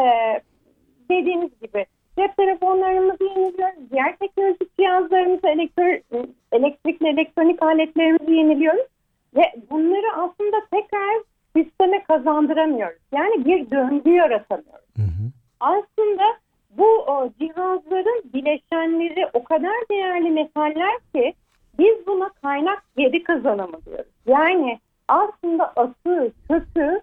dediğimiz 1.10 1.60
gibi 1.62 1.86
cep 2.22 2.38
telefonlarımızı 2.38 3.24
yeniliyoruz, 3.24 3.92
diğer 3.92 4.18
teknolojik 4.18 4.78
cihazlarımızı, 4.80 5.48
elektro, 5.48 5.84
elektrikli 6.52 7.08
elektronik 7.08 7.64
aletlerimizi 7.64 8.34
yeniliyoruz. 8.34 8.86
Ve 9.36 9.44
bunları 9.70 10.14
aslında 10.14 10.58
tekrar 10.72 11.22
sisteme 11.56 12.04
kazandıramıyoruz. 12.04 12.98
Yani 13.14 13.46
bir 13.46 13.72
döngü 13.72 14.12
yaratamıyoruz. 14.12 14.96
Hı 14.96 15.02
hı. 15.02 15.32
Aslında 15.60 16.24
bu 16.78 16.88
o, 16.88 17.30
cihazların 17.40 18.24
bileşenleri 18.34 19.28
o 19.34 19.44
kadar 19.44 19.76
değerli 19.92 20.30
metaller 20.30 21.00
ki 21.16 21.34
biz 21.80 22.08
buna 22.08 22.30
kaynak 22.30 22.84
geri 22.98 23.24
kazanımı 23.24 23.86
diyoruz. 23.86 24.12
Yani 24.28 24.80
aslında 25.08 25.74
atı, 25.76 26.32
kötü 26.48 27.02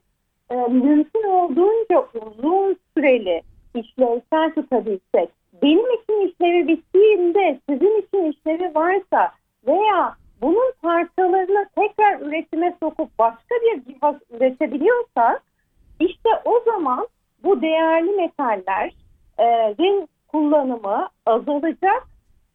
e, 0.50 0.54
mümkün 0.56 1.22
olduğunca 1.22 2.06
uzun 2.14 2.76
süreli 2.96 3.42
işlevsel 3.74 4.54
tutabilsek, 4.54 5.30
benim 5.62 5.90
için 5.90 6.28
işlevi 6.28 6.68
bittiğinde 6.68 7.60
sizin 7.68 8.02
için 8.02 8.32
işlevi 8.32 8.74
varsa 8.74 9.32
veya 9.66 10.16
bunun 10.40 10.72
parçalarını 10.82 11.66
tekrar 11.76 12.20
üretime 12.20 12.76
sokup 12.82 13.18
başka 13.18 13.54
bir 13.54 13.84
cihaz 13.84 14.16
üretebiliyorsak 14.30 15.42
işte 16.00 16.28
o 16.44 16.60
zaman 16.66 17.06
bu 17.44 17.62
değerli 17.62 18.10
metallerin 18.10 20.02
e, 20.02 20.06
kullanımı 20.28 21.08
azalacak 21.26 22.08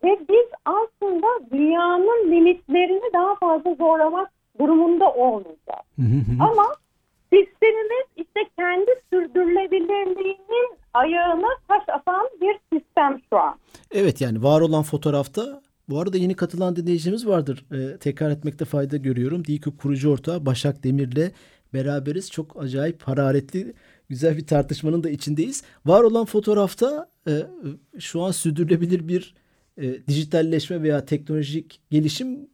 ve 0.03 0.19
biz 0.29 0.45
aslında 0.65 1.27
dünyanın 1.51 2.31
limitlerini 2.31 3.13
daha 3.13 3.35
fazla 3.35 3.73
zorlamak 3.73 4.31
durumunda 4.59 5.13
olmayacağız. 5.13 5.85
Ama 6.39 6.65
sistemimiz 7.33 8.05
işte 8.15 8.39
kendi 8.57 8.91
sürdürülebilirliğinin 9.09 10.69
ayağına 10.93 11.47
taş 11.67 11.83
atan 11.99 12.29
bir 12.41 12.59
sistem 12.73 13.21
şu 13.29 13.39
an. 13.39 13.59
Evet 13.91 14.21
yani 14.21 14.43
var 14.43 14.61
olan 14.61 14.83
fotoğrafta 14.83 15.61
Bu 15.89 15.99
arada 15.99 16.17
yeni 16.17 16.35
katılan 16.35 16.75
dinleyicimiz 16.75 17.27
vardır. 17.27 17.65
Ee, 17.71 17.97
tekrar 17.97 18.31
etmekte 18.31 18.65
fayda 18.65 18.97
görüyorum. 18.97 19.45
DİKÜP 19.45 19.81
kurucu 19.81 20.11
ortağı 20.11 20.45
Başak 20.45 20.83
Demir'le 20.83 21.31
beraberiz. 21.73 22.31
Çok 22.31 22.63
acayip 22.63 23.03
hararetli 23.03 23.73
güzel 24.09 24.37
bir 24.37 24.47
tartışmanın 24.47 25.03
da 25.03 25.09
içindeyiz. 25.09 25.63
Var 25.85 26.03
olan 26.03 26.25
fotoğrafta 26.25 27.09
e, 27.27 27.31
şu 27.99 28.21
an 28.21 28.31
sürdürülebilir 28.31 29.07
bir 29.07 29.35
e, 29.77 30.07
dijitalleşme 30.07 30.83
veya 30.83 31.05
teknolojik 31.05 31.81
gelişim 31.91 32.49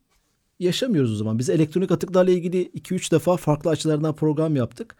yaşamıyoruz 0.60 1.14
o 1.14 1.16
zaman. 1.16 1.40
Biz 1.40 1.50
elektronik 1.50 1.92
atıklarla 1.92 2.32
ilgili 2.32 2.68
2-3 2.68 3.12
defa 3.12 3.38
farklı 3.38 3.70
açılardan 3.70 4.16
program 4.16 4.56
yaptık. 4.56 4.96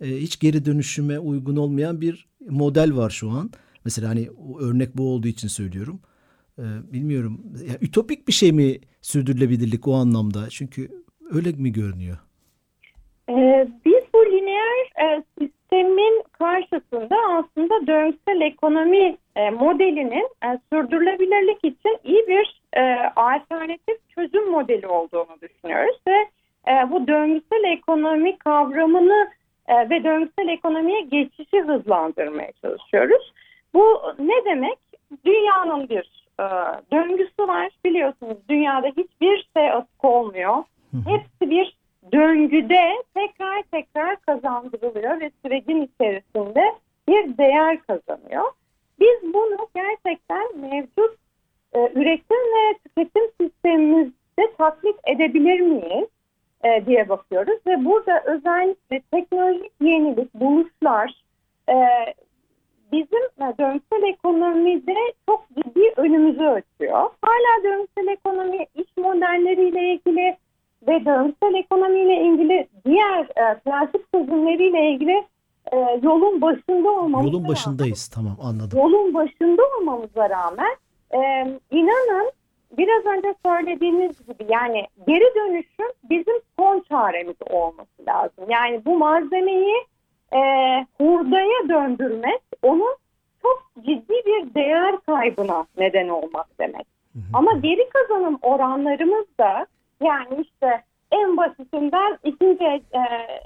E, 0.00 0.06
hiç 0.06 0.40
geri 0.40 0.64
dönüşüme 0.64 1.18
uygun 1.18 1.56
olmayan 1.56 2.00
bir 2.00 2.28
model 2.48 2.96
var 2.96 3.10
şu 3.10 3.30
an. 3.30 3.50
Mesela 3.84 4.08
hani 4.08 4.28
örnek 4.60 4.96
bu 4.96 5.14
olduğu 5.14 5.28
için 5.28 5.48
söylüyorum. 5.48 6.00
E, 6.58 6.64
bilmiyorum. 6.92 7.40
Ya, 7.68 7.74
ütopik 7.80 8.28
bir 8.28 8.32
şey 8.32 8.52
mi 8.52 8.78
sürdürülebilirlik 9.00 9.88
o 9.88 9.94
anlamda? 9.94 10.48
Çünkü 10.50 10.88
öyle 11.30 11.52
mi 11.52 11.72
görünüyor? 11.72 12.18
Ee, 13.30 13.68
biz 13.84 14.02
bu 14.14 14.26
lineer 14.26 14.90
e, 15.02 15.22
sistemin 15.38 16.24
karşısında 16.32 17.16
aslında 17.30 17.86
döngüsel 17.86 18.40
ekonomi 18.40 19.16
e, 19.36 19.50
modelinin 19.50 20.28
e, 20.44 20.58
sürdürülebilirlik 20.72 21.64
için 21.64 21.98
iyi 22.04 22.26
bir 22.28 22.60
e, 22.76 23.12
alternatif 23.16 23.96
çözüm 24.14 24.50
modeli 24.50 24.86
olduğunu 24.86 25.40
düşünüyoruz 25.42 25.96
ve 26.08 26.28
e, 26.68 26.90
bu 26.90 27.06
döngüsel 27.06 27.64
ekonomi 27.64 28.38
kavramını 28.38 29.28
e, 29.68 29.90
ve 29.90 30.04
döngüsel 30.04 30.48
ekonomiye 30.48 31.00
geçişi 31.00 31.60
hızlandırmaya 31.60 32.52
çalışıyoruz. 32.62 33.32
Bu 33.74 34.02
ne 34.18 34.44
demek? 34.44 34.78
Dünyanın 35.24 35.88
bir 35.88 36.26
e, 36.40 36.44
döngüsü 36.92 37.48
var. 37.48 37.70
Biliyorsunuz 37.84 38.36
dünyada 38.48 38.86
hiçbir 38.86 39.48
şey 39.56 39.70
atık 39.70 40.04
olmuyor. 40.04 40.64
Hepsi 41.06 41.50
bir 41.50 41.76
döngüde 42.12 43.02
tekrar 43.14 43.62
tekrar 43.62 44.16
kazandırılıyor 44.16 45.20
ve 45.20 45.30
sürecin 45.44 45.82
içerisinde 45.82 46.74
bir 47.08 47.38
değer 47.38 47.78
kazanıyor. 47.82 48.44
Biz 49.00 49.34
bunu 49.34 49.68
gerçekten 49.74 50.58
mevcut 50.58 51.16
e, 51.72 51.78
üretim 51.94 52.36
ve 52.36 52.78
tüketim 52.84 53.22
sistemimizde 53.40 54.52
taklit 54.58 54.96
edebilir 55.06 55.60
miyiz 55.60 56.08
e, 56.64 56.86
diye 56.86 57.08
bakıyoruz 57.08 57.58
ve 57.66 57.84
burada 57.84 58.22
özellikle 58.26 59.00
teknolojik 59.12 59.72
yenilik, 59.80 60.34
buluşlar 60.34 61.24
e, 61.68 61.76
bizim 62.92 63.22
döngüsel 63.58 64.02
ekonomide 64.02 64.94
çok 65.28 65.48
ciddi 65.56 65.92
önümüzü 65.96 66.44
açıyor. 66.44 67.10
Hala 67.22 67.64
döngüsel 67.64 68.06
ekonomi 68.06 68.66
iş 68.74 68.96
modelleriyle 68.96 69.92
ilgili 69.94 70.36
ve 70.88 71.04
döngüsel 71.04 71.54
ekonomiyle 71.54 72.22
ilgili 72.22 72.68
diğer 72.84 73.20
e, 73.20 73.58
plastik 73.58 74.12
çözümleriyle 74.14 74.90
ilgili 74.90 75.24
e, 75.72 75.76
yolun 76.02 76.40
başında 76.40 76.90
olmamız 76.90 77.32
Yolun 77.32 77.48
başındayız 77.48 78.10
rağmen, 78.16 78.36
tamam 78.36 78.50
anladım. 78.50 78.78
Yolun 78.78 79.14
başında 79.14 79.62
olmamıza 79.78 80.30
rağmen 80.30 80.76
e, 81.14 81.18
inanın 81.70 82.30
biraz 82.78 83.06
önce 83.06 83.34
söylediğiniz 83.46 84.26
gibi 84.26 84.46
yani 84.48 84.86
geri 85.06 85.34
dönüşüm 85.34 85.92
bizim 86.10 86.34
son 86.58 86.80
çaremiz 86.80 87.36
olması 87.50 88.06
lazım. 88.08 88.44
Yani 88.48 88.84
bu 88.84 88.98
malzemeyi 88.98 89.74
e, 90.32 90.38
hurdaya 91.00 91.68
döndürmek 91.68 92.40
onun 92.62 92.96
çok 93.42 93.84
ciddi 93.86 94.14
bir 94.26 94.54
değer 94.54 94.96
kaybına 95.06 95.66
neden 95.78 96.08
olmak 96.08 96.58
demek. 96.58 96.86
Hı 97.12 97.18
hı. 97.18 97.22
Ama 97.34 97.52
geri 97.52 97.88
kazanım 97.88 98.38
oranlarımız 98.42 99.26
da 99.40 99.66
yani 100.02 100.40
işte 100.40 100.82
en 101.12 101.36
basitinden 101.36 102.18
ikinci 102.24 102.64
e, 102.64 103.00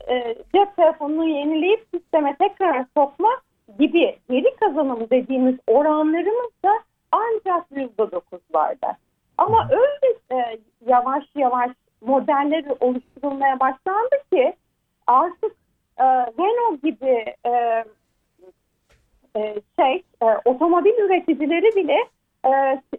e, 0.08 0.34
cep 0.54 0.76
telefonunu 0.76 1.28
yenileyip 1.28 1.86
sisteme 1.94 2.36
tekrar 2.38 2.84
sokma 2.96 3.30
gibi 3.78 4.16
geri 4.30 4.56
kazanım 4.56 5.10
dediğimiz 5.10 5.56
oranlarımız 5.66 6.50
da 6.64 6.72
ancak 7.12 7.66
yüzde 7.70 8.10
dokuzlarda. 8.12 8.96
Ama 9.46 9.68
öyle 9.70 10.14
e, 10.32 10.58
yavaş 10.86 11.24
yavaş 11.34 11.70
modelleri 12.00 12.72
oluşturulmaya 12.80 13.60
başlandı 13.60 14.16
ki 14.32 14.54
artık 15.06 15.52
e, 15.98 16.04
Renault 16.04 16.82
gibi 16.82 17.34
e, 17.46 17.84
e, 19.36 19.54
şey 19.78 20.02
e, 20.22 20.26
otomobil 20.44 20.98
üreticileri 20.98 21.76
bile 21.76 21.98
e, 22.44 22.50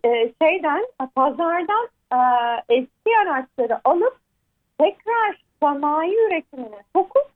e, 0.10 0.34
şeyden 0.42 0.86
pazardan 1.16 1.88
e, 2.14 2.18
eski 2.70 3.18
araçları 3.24 3.80
alıp 3.84 4.18
tekrar 4.80 5.44
sanayi 5.62 6.16
üretimine 6.28 6.84
sokup 6.96 7.28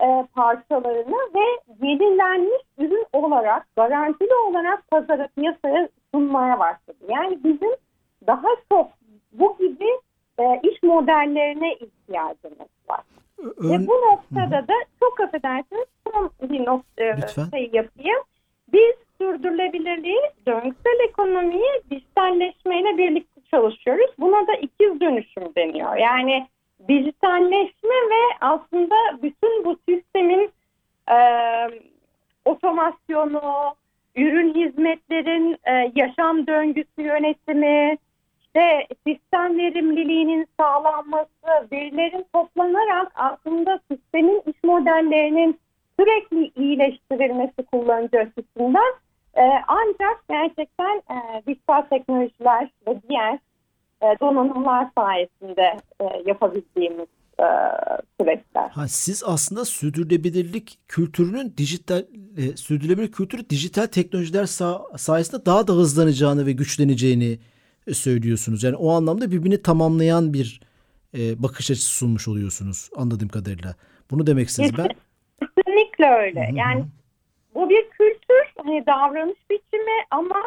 e, 0.00 0.26
parçalarını 0.34 1.16
ve 1.34 1.76
yenilenmiş 1.86 2.62
ürün 2.78 3.06
olarak 3.12 3.66
garantili 3.76 4.34
olarak 4.34 4.90
pazara 4.90 5.28
piyasaya 5.36 5.88
sunmaya 6.14 6.58
başladı. 6.58 6.98
Yani 7.08 7.38
bizim 7.44 7.70
daha 8.26 8.48
çok 8.72 8.90
bu 9.32 9.56
gibi 9.58 9.88
e, 10.38 10.60
iş 10.62 10.82
modellerine 10.82 11.74
ihtiyacımız 11.74 12.68
var. 12.88 13.00
Ön... 13.38 13.70
Ve 13.70 13.86
bu 13.86 13.92
noktada 13.92 14.58
Hı-hı. 14.58 14.68
da 14.68 14.74
çok 15.00 15.20
affedersiniz 15.20 15.86
son 16.12 16.30
bir 16.42 16.66
nokta 16.66 17.04
e, 17.04 17.16
şey 17.50 17.70
yapayım. 17.72 18.22
Biz 18.72 18.94
sürdürülebilirliği 19.20 20.20
döngüsel 20.46 21.08
ekonomiyi 21.08 21.82
dijitalleşmeyle 21.90 22.98
birlikte 22.98 23.40
çalışıyoruz. 23.50 24.10
Buna 24.18 24.46
da 24.46 24.54
ikiz 24.54 25.00
dönüşüm 25.00 25.54
deniyor. 25.56 25.96
Yani 25.96 26.46
dijitalleşme 26.88 27.94
ve 28.10 28.36
aslında 28.40 28.94
bütün 29.22 29.64
bu 29.64 29.76
sistemin 29.88 30.50
e, 31.10 31.18
otomasyonu, 32.44 33.74
ürün 34.16 34.54
hizmetlerin 34.54 35.58
e, 35.64 35.92
yaşam 35.94 36.46
döngüsü 36.46 37.02
yönetimi, 37.02 37.98
işte 38.54 38.86
sistem 39.06 39.58
verimliliğinin 39.58 40.46
sağlanması, 40.60 41.68
verilerin 41.72 42.26
toplanarak 42.32 43.12
aslında 43.14 43.80
sistemin 43.90 44.42
iş 44.46 44.64
modellerinin 44.64 45.58
sürekli 46.00 46.62
iyileştirilmesi 46.62 47.62
kullanıcı 47.72 48.18
açısından 48.18 48.94
e, 49.34 49.42
ancak 49.68 50.28
gerçekten 50.28 50.96
e, 50.96 51.42
dijital 51.46 51.82
teknolojiler 51.82 52.70
ve 52.86 52.96
diğer 53.08 53.38
e, 54.02 54.20
donanımlar 54.20 54.86
sayesinde 54.98 55.76
e, 56.00 56.04
yapabildiğimiz 56.26 57.06
e, 57.40 57.46
süreçler. 58.20 58.68
Ha, 58.70 58.88
siz 58.88 59.22
aslında 59.26 59.64
sürdürülebilirlik 59.64 60.78
kültürünün 60.88 61.54
dijital 61.56 62.04
e, 62.36 62.56
sürdürülebilir 62.56 63.12
kültürü 63.12 63.50
dijital 63.50 63.86
teknolojiler 63.86 64.44
sa- 64.44 64.98
sayesinde 64.98 65.46
daha 65.46 65.66
da 65.68 65.72
hızlanacağını 65.72 66.46
ve 66.46 66.52
güçleneceğini 66.52 67.38
söylüyorsunuz. 67.92 68.62
Yani 68.62 68.76
o 68.76 68.90
anlamda 68.90 69.30
birbirini 69.30 69.62
tamamlayan 69.62 70.32
bir 70.32 70.60
e, 71.14 71.42
bakış 71.42 71.70
açısı 71.70 71.88
sunmuş 71.88 72.28
oluyorsunuz 72.28 72.90
anladığım 72.96 73.28
kadarıyla. 73.28 73.74
Bunu 74.10 74.26
demek 74.26 74.48
istediniz 74.48 74.78
ben. 74.78 74.88
Kesinlikle 75.56 76.10
öyle. 76.10 76.48
Hı-hı. 76.48 76.56
Yani 76.56 76.84
bu 77.54 77.70
bir 77.70 77.90
kültür, 77.90 78.52
hani 78.64 78.86
davranış 78.86 79.38
biçimi 79.50 80.04
ama 80.10 80.42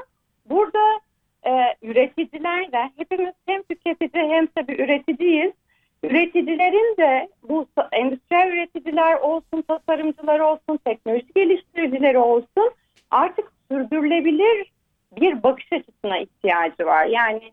burada 0.49 0.99
e, 1.43 1.51
üreticiler 1.81 2.71
de 2.71 2.91
hepimiz 2.97 3.33
hem 3.45 3.63
tüketici 3.63 4.23
hem 4.23 4.45
tabii 4.47 4.81
üreticiyiz. 4.81 5.51
Üreticilerin 6.03 6.97
de 6.97 7.29
bu 7.49 7.67
endüstriyel 7.91 8.47
üreticiler 8.47 9.15
olsun, 9.19 9.63
tasarımcılar 9.67 10.39
olsun, 10.39 10.79
teknoloji 10.85 11.27
geliştiricileri 11.35 12.17
olsun 12.17 12.71
artık 13.11 13.51
sürdürülebilir 13.71 14.72
bir 15.21 15.43
bakış 15.43 15.73
açısına 15.73 16.17
ihtiyacı 16.17 16.85
var. 16.85 17.05
Yani 17.05 17.51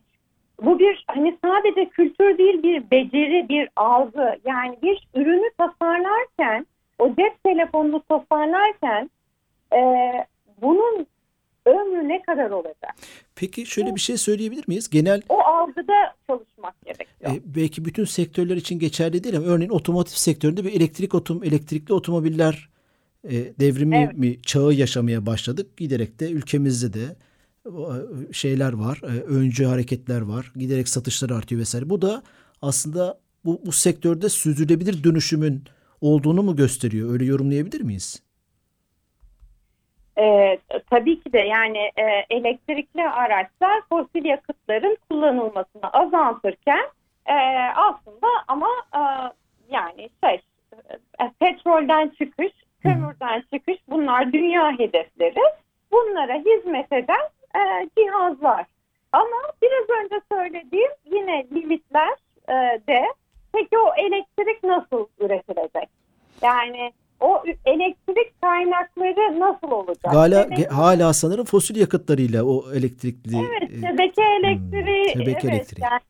bu 0.62 0.78
bir 0.78 1.04
hani 1.06 1.38
sadece 1.44 1.88
kültür 1.88 2.38
değil 2.38 2.62
bir 2.62 2.90
beceri, 2.90 3.48
bir 3.48 3.68
algı. 3.76 4.36
Yani 4.46 4.78
bir 4.82 5.08
ürünü 5.14 5.50
tasarlarken, 5.58 6.66
o 6.98 7.08
cep 7.08 7.44
telefonunu 7.44 8.02
tasarlarken 8.08 9.10
e, 9.72 9.80
bunun 10.62 11.06
ömrü 11.66 12.08
ne 12.08 12.22
kadar 12.22 12.50
olacak? 12.50 12.96
Peki 13.34 13.66
şöyle 13.66 13.94
bir 13.94 14.00
şey 14.00 14.16
söyleyebilir 14.16 14.64
miyiz? 14.68 14.90
Genel 14.90 15.22
o 15.28 15.38
algıda 15.40 16.14
çalışmak 16.26 16.84
gerekiyor. 16.84 17.30
E, 17.30 17.40
belki 17.44 17.84
bütün 17.84 18.04
sektörler 18.04 18.56
için 18.56 18.78
geçerli 18.78 19.24
değil 19.24 19.36
ama 19.36 19.46
örneğin 19.46 19.70
otomotiv 19.70 20.14
sektöründe 20.14 20.64
bir 20.64 20.72
elektrik 20.72 21.14
otom 21.14 21.44
elektrikli 21.44 21.92
otomobiller 21.92 22.68
e, 23.24 23.30
devrimi 23.60 23.96
evet. 23.96 24.18
mi 24.18 24.42
çağı 24.42 24.72
yaşamaya 24.72 25.26
başladık. 25.26 25.76
Giderek 25.76 26.20
de 26.20 26.30
ülkemizde 26.30 27.00
de 27.00 27.16
şeyler 28.32 28.72
var. 28.72 29.00
E, 29.02 29.20
öncü 29.22 29.64
hareketler 29.64 30.20
var. 30.20 30.52
Giderek 30.56 30.88
satışlar 30.88 31.30
artıyor 31.30 31.60
vesaire. 31.60 31.90
Bu 31.90 32.02
da 32.02 32.22
aslında 32.62 33.18
bu, 33.44 33.60
bu 33.66 33.72
sektörde 33.72 34.28
sürdürülebilir 34.28 35.04
dönüşümün 35.04 35.64
olduğunu 36.00 36.42
mu 36.42 36.56
gösteriyor? 36.56 37.12
Öyle 37.12 37.24
yorumlayabilir 37.24 37.80
miyiz? 37.80 38.22
E, 40.18 40.58
tabii 40.90 41.20
ki 41.20 41.32
de 41.32 41.38
yani 41.38 41.78
e, 41.78 42.26
elektrikli 42.30 43.02
araçlar 43.02 43.82
fosil 43.88 44.24
yakıtların 44.24 44.98
kullanılmasını 45.10 45.90
azaltırken 45.92 46.84
e, 47.26 47.34
aslında 47.76 48.26
ama 48.48 48.68
e, 48.94 49.02
yani 49.74 50.10
şey 50.24 50.40
e, 51.20 51.32
petrolden 51.40 52.08
çıkış, 52.08 52.52
kömürden 52.82 53.44
çıkış 53.52 53.76
bunlar 53.88 54.32
dünya 54.32 54.78
hedefleri. 54.78 55.42
Bunlara 55.92 56.34
hizmet 56.34 56.92
eden 56.92 57.28
e, 57.56 57.88
cihazlar. 57.98 58.66
Ama 59.12 59.36
biraz 59.62 60.04
önce 60.04 60.20
söylediğim 60.32 60.90
yine 61.12 61.46
limitler 61.54 62.12
e, 62.48 62.80
de 62.88 63.02
peki 63.52 63.78
o 63.78 63.94
elektrik 63.96 64.64
nasıl 64.64 65.06
üretilecek? 65.20 65.88
Yani 66.42 66.92
o 67.20 67.42
elektrik 67.66 68.42
kaynakları 68.42 69.40
nasıl 69.40 69.70
olacak? 69.70 70.14
Hala, 70.14 70.42
Elektrik- 70.42 70.68
hala 70.70 71.12
sanırım 71.12 71.44
fosil 71.44 71.76
yakıtlarıyla 71.80 72.44
o 72.44 72.72
elektrikli 72.74 73.36
Evet, 73.36 73.70
e, 73.72 73.86
şebeke 73.88 74.22
elektriği. 74.22 75.04
hmm, 75.04 75.12
şebeke 75.12 75.30
evet, 75.48 75.54
elektriği. 75.54 75.82
yani 75.84 76.00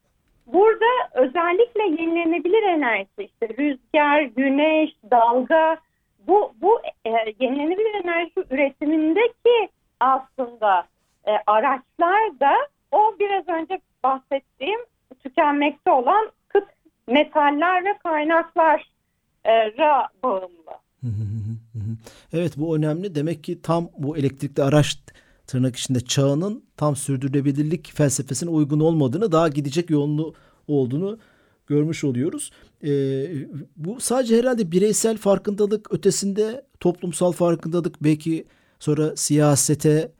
burada 0.47 0.87
özellikle 1.15 1.83
yenilenebilir 2.03 2.63
enerji, 2.63 3.09
işte 3.19 3.49
rüzgar, 3.59 4.23
güneş, 4.23 4.91
dalga, 5.11 5.77
bu 6.27 6.53
bu 6.63 6.81
e, 7.07 7.11
yenilenebilir 7.41 8.05
enerji 8.05 8.33
üretimindeki 8.51 9.69
aslında 10.01 10.85
e, 11.27 11.31
araçlar 11.47 12.41
da 12.41 12.53
o 12.93 13.17
biraz 13.21 13.49
önce 13.49 13.81
bahsettiğim 14.05 14.81
tükenmekte 15.23 15.91
olan 15.91 16.31
kıt 16.49 16.65
metaller 17.07 17.85
ve 17.85 17.99
kaynaklara 18.03 20.09
bağımlı. 20.23 20.71
Evet 22.33 22.53
bu 22.57 22.77
önemli. 22.77 23.15
Demek 23.15 23.45
ki 23.45 23.63
tam 23.63 23.89
bu 23.99 24.17
elektrikli 24.17 24.63
araç 24.63 24.99
tırnak 25.47 25.77
içinde 25.77 26.01
çağının 26.01 26.65
tam 26.77 26.97
sürdürülebilirlik 26.97 27.93
felsefesine 27.95 28.51
uygun 28.51 28.81
olmadığını 28.81 29.33
daha 29.33 29.49
gidecek 29.49 29.91
yolunu 29.91 30.35
olduğunu 30.69 31.19
görmüş 31.67 32.05
oluyoruz. 32.05 32.51
Ee, 32.85 33.27
bu 33.77 34.01
sadece 34.01 34.39
herhalde 34.39 34.73
bireysel 34.73 35.17
farkındalık 35.17 35.95
ötesinde 35.95 36.65
toplumsal 36.81 37.33
farkındalık 37.33 38.05
belki 38.05 38.45
sonra 38.79 39.17
siyasete 39.17 39.91
e, 39.91 40.20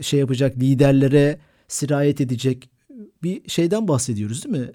şey 0.00 0.20
yapacak 0.20 0.56
liderlere 0.56 1.38
sirayet 1.68 2.20
edecek 2.20 2.70
bir 3.22 3.48
şeyden 3.48 3.88
bahsediyoruz 3.88 4.44
değil 4.44 4.56
mi? 4.56 4.72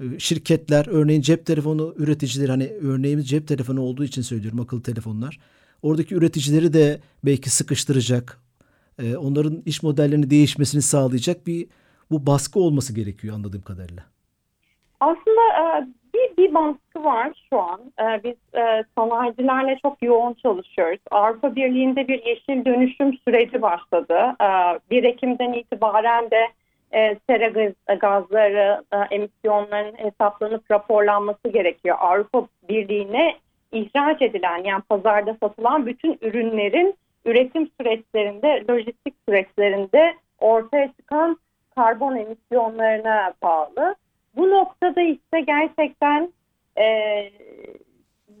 Ee, 0.00 0.18
Şirketler 0.18 0.86
örneğin 0.86 1.20
cep 1.20 1.46
telefonu 1.46 1.94
üreticileri 1.96 2.50
hani 2.50 2.72
örneğimiz 2.82 3.28
cep 3.28 3.48
telefonu 3.48 3.80
olduğu 3.80 4.04
için 4.04 4.22
söylüyorum 4.22 4.60
akıllı 4.60 4.82
telefonlar. 4.82 5.38
Oradaki 5.82 6.14
üreticileri 6.14 6.72
de 6.72 7.00
belki 7.24 7.50
sıkıştıracak, 7.50 8.40
e, 8.98 9.16
onların 9.16 9.62
iş 9.66 9.82
modellerinin 9.82 10.30
değişmesini 10.30 10.82
sağlayacak 10.82 11.46
bir 11.46 11.66
bu 12.10 12.26
baskı 12.26 12.60
olması 12.60 12.92
gerekiyor 12.94 13.34
anladığım 13.34 13.62
kadarıyla. 13.62 14.04
Aslında 15.00 15.40
e, 16.18 16.36
bir, 16.36 16.54
baskı 16.54 17.04
var 17.04 17.46
şu 17.50 17.60
an. 17.60 17.80
E, 18.00 18.24
Biz 18.24 18.60
e, 18.60 18.84
sanayicilerle 18.98 19.78
çok 19.82 20.02
yoğun 20.02 20.34
çalışıyoruz. 20.34 21.00
Avrupa 21.10 21.56
Birliği'nde 21.56 22.08
bir 22.08 22.26
yeşil 22.26 22.64
dönüşüm 22.64 23.18
süreci 23.28 23.62
başladı. 23.62 24.36
E, 24.40 24.46
1 24.90 25.04
Ekim'den 25.04 25.52
itibaren 25.52 26.30
de 26.30 26.48
e, 26.94 27.16
sera 27.28 27.46
gaz- 27.48 27.98
gazları, 28.00 28.82
e, 28.92 29.14
emisyonların 29.14 29.94
hesaplanıp 29.96 30.70
raporlanması 30.70 31.48
gerekiyor. 31.48 31.96
Avrupa 32.00 32.46
Birliği'ne 32.68 33.34
ihraç 33.72 34.22
edilen 34.22 34.64
yani 34.64 34.82
pazarda 34.88 35.36
satılan 35.42 35.86
bütün 35.86 36.18
ürünlerin 36.22 36.94
üretim 37.24 37.70
süreçlerinde, 37.80 38.64
lojistik 38.70 39.14
süreçlerinde 39.28 40.14
ortaya 40.38 40.92
çıkan 41.00 41.38
karbon 41.74 42.16
emisyonlarına 42.16 43.32
bağlı. 43.42 43.94
Bu 44.38 44.50
noktada 44.50 45.00
işte 45.00 45.40
gerçekten 45.40 46.32
e, 46.78 46.84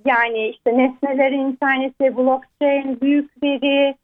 yani 0.04 0.48
işte 0.48 0.78
nesnelerin 0.78 1.38
interneti, 1.38 2.16
blockchain, 2.16 3.00
büyük 3.00 3.42
veri, 3.42 3.94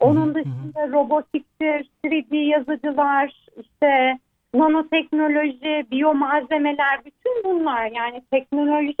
onun 0.00 0.34
dışında 0.34 0.88
robotiktir, 0.88 1.90
3D 2.04 2.36
yazıcılar, 2.36 3.46
işte 3.56 4.18
nanoteknoloji, 4.54 5.86
biyomalzemeler, 5.90 7.04
bütün 7.04 7.44
bunlar 7.44 7.86
yani 7.86 8.22
teknolojik 8.30 9.00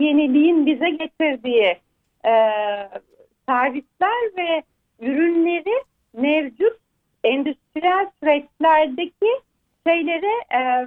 yeniliğin 0.00 0.66
bize 0.66 0.90
getirdiği 0.90 1.76
e, 2.24 2.32
servisler 3.48 4.36
ve 4.36 4.62
ürünleri 5.00 5.84
mevcut 6.12 6.76
endüstriyel 7.24 8.06
süreçlerdeki 8.22 9.26
şeylere 9.86 10.32
e, 10.54 10.86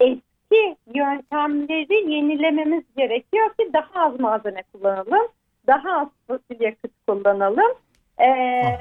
eski 0.00 0.76
yöntemleri 0.94 2.12
yenilememiz 2.12 2.84
gerekiyor 2.96 3.48
ki 3.48 3.70
daha 3.72 4.06
az 4.06 4.20
malzeme 4.20 4.62
kullanalım, 4.72 5.28
daha 5.66 6.00
az 6.00 6.08
fosil 6.26 6.60
yakıt 6.60 6.90
kullanalım. 7.06 7.72
E, 8.18 8.28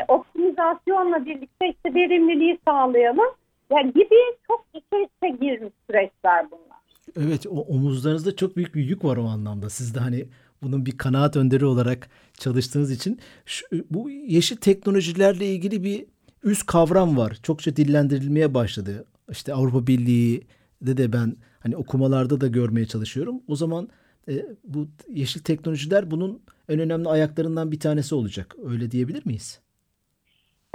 optimizasyonla 0.08 1.25
birlikte 1.25 1.67
işte 1.69 1.93
verimliliği 1.95 2.60
sağlayalım. 2.67 3.36
Yani 3.71 3.93
gibi 3.93 4.15
çok 4.47 4.65
iç 4.73 4.84
içe 4.93 5.30
girmiş 5.30 5.73
süreçler 5.89 6.45
bunlar. 6.52 6.80
Evet 7.17 7.47
o 7.47 7.62
omuzlarınızda 7.62 8.36
çok 8.36 8.56
büyük 8.56 8.75
bir 8.75 8.84
yük 8.84 9.04
var 9.04 9.17
o 9.17 9.23
anlamda. 9.23 9.69
Siz 9.69 9.95
de 9.95 9.99
hani 9.99 10.25
bunun 10.62 10.86
bir 10.86 10.97
kanaat 10.97 11.36
önderi 11.36 11.65
olarak 11.65 12.10
çalıştığınız 12.34 12.91
için 12.91 13.19
şu, 13.45 13.65
bu 13.89 14.10
yeşil 14.10 14.58
teknolojilerle 14.58 15.45
ilgili 15.45 15.84
bir 15.84 16.06
üst 16.43 16.65
kavram 16.65 17.17
var. 17.17 17.38
Çokça 17.43 17.75
dillendirilmeye 17.75 18.54
başladı. 18.54 19.06
İşte 19.32 19.54
Avrupa 19.54 19.88
Birliği'de 19.88 20.59
de 20.81 21.13
ben 21.13 21.35
hani 21.59 21.77
okumalarda 21.77 22.41
da 22.41 22.47
görmeye 22.47 22.85
çalışıyorum. 22.85 23.41
O 23.47 23.55
zaman 23.55 23.89
e, 24.29 24.33
bu 24.63 24.87
yeşil 25.09 25.43
teknolojiler 25.43 26.11
bunun 26.11 26.41
en 26.69 26.79
önemli 26.79 27.09
ayaklarından 27.09 27.71
bir 27.71 27.79
tanesi 27.79 28.15
olacak. 28.15 28.55
Öyle 28.65 28.91
diyebilir 28.91 29.25
miyiz? 29.25 29.61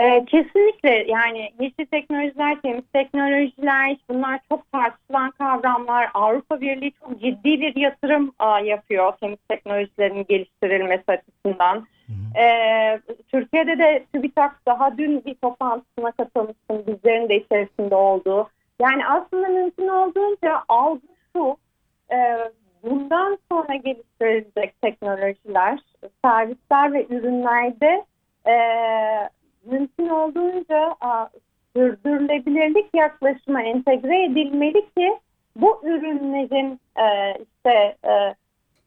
Ee, 0.00 0.24
kesinlikle 0.24 1.04
yani 1.08 1.50
yeşil 1.60 1.86
teknolojiler, 1.86 2.60
temiz 2.60 2.84
teknolojiler 2.92 3.96
bunlar 4.08 4.40
çok 4.48 4.72
tartışılan 4.72 5.30
kavramlar. 5.30 6.08
Avrupa 6.14 6.60
Birliği 6.60 6.92
çok 6.92 7.20
ciddi 7.20 7.60
bir 7.60 7.76
yatırım 7.76 8.32
aa, 8.38 8.60
yapıyor 8.60 9.12
temiz 9.20 9.38
teknolojilerin 9.48 10.24
geliştirilmesi 10.28 11.04
açısından. 11.06 11.86
Ee, 12.38 13.00
Türkiye'de 13.28 13.78
de 13.78 14.04
TÜBİTAK 14.14 14.66
daha 14.66 14.98
dün 14.98 15.24
bir 15.24 15.34
toplantısına 15.34 16.12
katılmıştım 16.12 16.82
bizlerin 16.86 17.28
de 17.28 17.36
içerisinde 17.36 17.94
olduğu. 17.94 18.48
Yani 18.80 19.06
aslında 19.06 19.48
mümkün 19.48 19.88
olduğunca 19.88 20.62
algı 20.68 21.06
şu 21.32 21.56
e, 22.12 22.16
bundan 22.82 23.38
sonra 23.52 23.74
geliştirilecek 23.74 24.82
teknolojiler, 24.82 25.78
servisler 26.24 26.92
ve 26.92 27.06
ürünlerde 27.10 28.04
e, 28.46 28.54
mümkün 29.64 30.08
olduğunca 30.08 30.96
a, 31.00 31.28
sürdürülebilirlik 31.76 32.86
yaklaşıma 32.94 33.62
entegre 33.62 34.24
edilmeli 34.24 34.88
ki 34.96 35.18
bu 35.56 35.80
ürünlerin 35.84 36.80
e, 36.96 37.34
işte 37.38 37.96
e, 38.04 38.34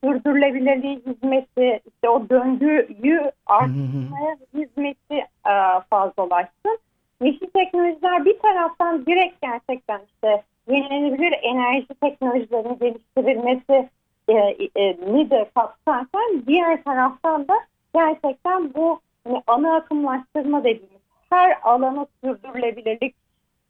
sürdürülebilirliği 0.03 1.01
hizmeti, 1.05 1.79
işte 1.87 2.09
o 2.09 2.29
döngüyü 2.29 3.31
arttırmaya 3.45 4.37
hizmeti 4.53 5.15
e, 5.47 5.53
fazlalaşsın. 5.89 6.79
Yeşil 7.23 7.47
teknolojiler 7.47 8.25
bir 8.25 8.39
taraftan 8.39 9.05
direkt 9.05 9.41
gerçekten 9.41 10.01
işte 10.13 10.43
yenilenebilir 10.69 11.33
enerji 11.41 11.87
teknolojilerinin 12.01 12.79
geliştirilmesi 12.79 13.89
e, 14.29 14.33
e, 14.81 14.97
ni 15.13 15.29
de 15.29 15.49
kapsarken 15.55 16.43
diğer 16.47 16.83
taraftan 16.83 17.47
da 17.47 17.53
gerçekten 17.95 18.73
bu 18.73 18.99
hani 19.23 19.41
ana 19.47 19.75
akımlaştırma 19.75 20.59
dediğimiz 20.63 21.01
her 21.29 21.57
alana 21.63 22.07
sürdürülebilirlik 22.23 23.15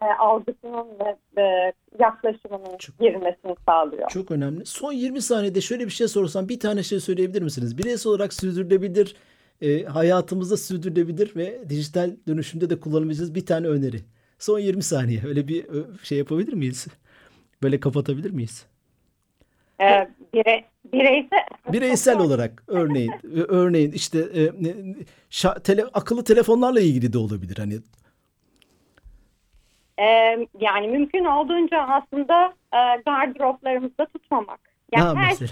e, 0.01 0.05
algısının 0.05 0.87
ve 1.05 1.41
e, 1.41 1.73
yaklaşımının 1.99 2.77
Çok- 2.77 2.99
girmesini 2.99 3.55
sağlıyor. 3.65 4.09
Çok 4.09 4.31
önemli. 4.31 4.65
Son 4.65 4.93
20 4.93 5.21
saniyede 5.21 5.61
şöyle 5.61 5.85
bir 5.85 5.91
şey 5.91 6.07
sorsam 6.07 6.49
bir 6.49 6.59
tane 6.59 6.83
şey 6.83 6.99
söyleyebilir 6.99 7.41
misiniz? 7.41 7.77
Bireysel 7.77 8.09
olarak 8.09 8.33
sürdürülebilir, 8.33 9.15
e, 9.61 9.83
hayatımızda 9.83 10.57
sürdürülebilir 10.57 11.35
ve 11.35 11.69
dijital 11.69 12.11
dönüşümde 12.27 12.69
de 12.69 12.79
kullanabileceğiz 12.79 13.35
bir 13.35 13.45
tane 13.45 13.67
öneri. 13.67 13.97
Son 14.39 14.59
20 14.59 14.83
saniye 14.83 15.21
öyle 15.25 15.47
bir 15.47 15.65
şey 16.03 16.17
yapabilir 16.17 16.53
miyiz? 16.53 16.87
Böyle 17.63 17.79
kapatabilir 17.79 18.31
miyiz? 18.31 18.65
E, 19.81 20.07
bire, 20.33 20.65
bireysel, 20.93 21.45
Bireysel 21.73 22.19
olarak 22.25 22.63
örneğin 22.67 23.13
örneğin 23.33 23.91
işte 23.91 24.19
e, 24.19 24.51
şa- 25.31 25.63
tele, 25.63 25.85
akıllı 25.85 26.23
telefonlarla 26.23 26.79
ilgili 26.79 27.13
de 27.13 27.17
olabilir 27.17 27.57
hani 27.57 27.79
e, 29.99 30.05
yani 30.59 30.87
mümkün 30.87 31.25
olduğunca 31.25 31.81
aslında 31.81 32.53
e, 32.73 33.01
gardıroplarımızda 33.05 34.05
tutmamak. 34.05 34.59
Yani 34.95 35.03
ha 35.03 35.15
her, 35.15 35.29
mesela. 35.29 35.51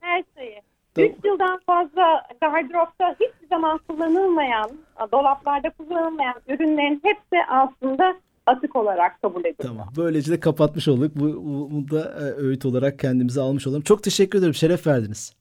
her 0.00 0.24
şeyi 0.36 0.62
3 1.02 1.24
yıldan 1.24 1.60
fazla 1.66 2.22
gardıropta 2.40 3.12
hiçbir 3.12 3.48
zaman 3.48 3.80
kullanılmayan, 3.88 4.70
dolaplarda 5.12 5.70
kullanılmayan 5.70 6.34
ürünlerin 6.48 7.00
hepsi 7.04 7.44
aslında 7.48 8.14
atık 8.46 8.76
olarak 8.76 9.22
kabul 9.22 9.40
ediliyor. 9.40 9.74
Tamam. 9.74 9.88
Böylece 9.96 10.32
de 10.32 10.40
kapatmış 10.40 10.88
olduk. 10.88 11.12
Bu, 11.14 11.26
bu 11.70 11.90
da 11.90 12.00
e, 12.00 12.22
öğüt 12.22 12.64
olarak 12.64 12.98
kendimize 12.98 13.40
almış 13.40 13.66
olalım. 13.66 13.82
Çok 13.82 14.02
teşekkür 14.02 14.38
ederim. 14.38 14.54
Şeref 14.54 14.86
verdiniz. 14.86 15.34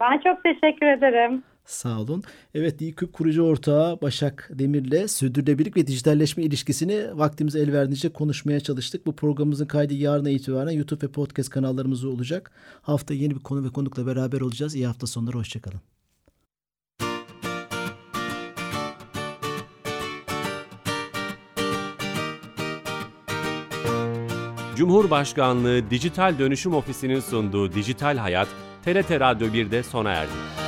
Ben 0.00 0.18
çok 0.18 0.44
teşekkür 0.44 0.86
ederim. 0.86 1.42
Sağ 1.64 2.00
olun. 2.00 2.22
Evet 2.54 2.78
DİKÜP 2.78 3.12
kurucu 3.12 3.42
ortağı 3.42 4.00
Başak 4.00 4.50
Demir'le 4.52 5.08
sürdürülebilirlik 5.08 5.76
ve 5.76 5.86
dijitalleşme 5.86 6.42
ilişkisini 6.42 7.18
vaktimiz 7.18 7.56
el 7.56 7.72
verdiğince 7.72 8.08
konuşmaya 8.08 8.60
çalıştık. 8.60 9.06
Bu 9.06 9.16
programımızın 9.16 9.66
kaydı 9.66 9.94
yarına 9.94 10.30
itibaren 10.30 10.70
YouTube 10.70 11.06
ve 11.06 11.10
podcast 11.10 11.50
kanallarımızda 11.50 12.08
olacak. 12.08 12.50
Hafta 12.82 13.14
yeni 13.14 13.34
bir 13.34 13.40
konu 13.40 13.64
ve 13.64 13.68
konukla 13.68 14.06
beraber 14.06 14.40
olacağız. 14.40 14.74
İyi 14.74 14.86
hafta 14.86 15.06
sonları. 15.06 15.38
Hoşçakalın. 15.38 15.80
Cumhurbaşkanlığı 24.76 25.90
Dijital 25.90 26.38
Dönüşüm 26.38 26.74
Ofisi'nin 26.74 27.20
sunduğu 27.20 27.72
Dijital 27.72 28.16
Hayat, 28.16 28.48
TRT 28.84 29.10
Radyo 29.10 29.48
1'de 29.48 29.82
sona 29.82 30.10
erdi. 30.10 30.63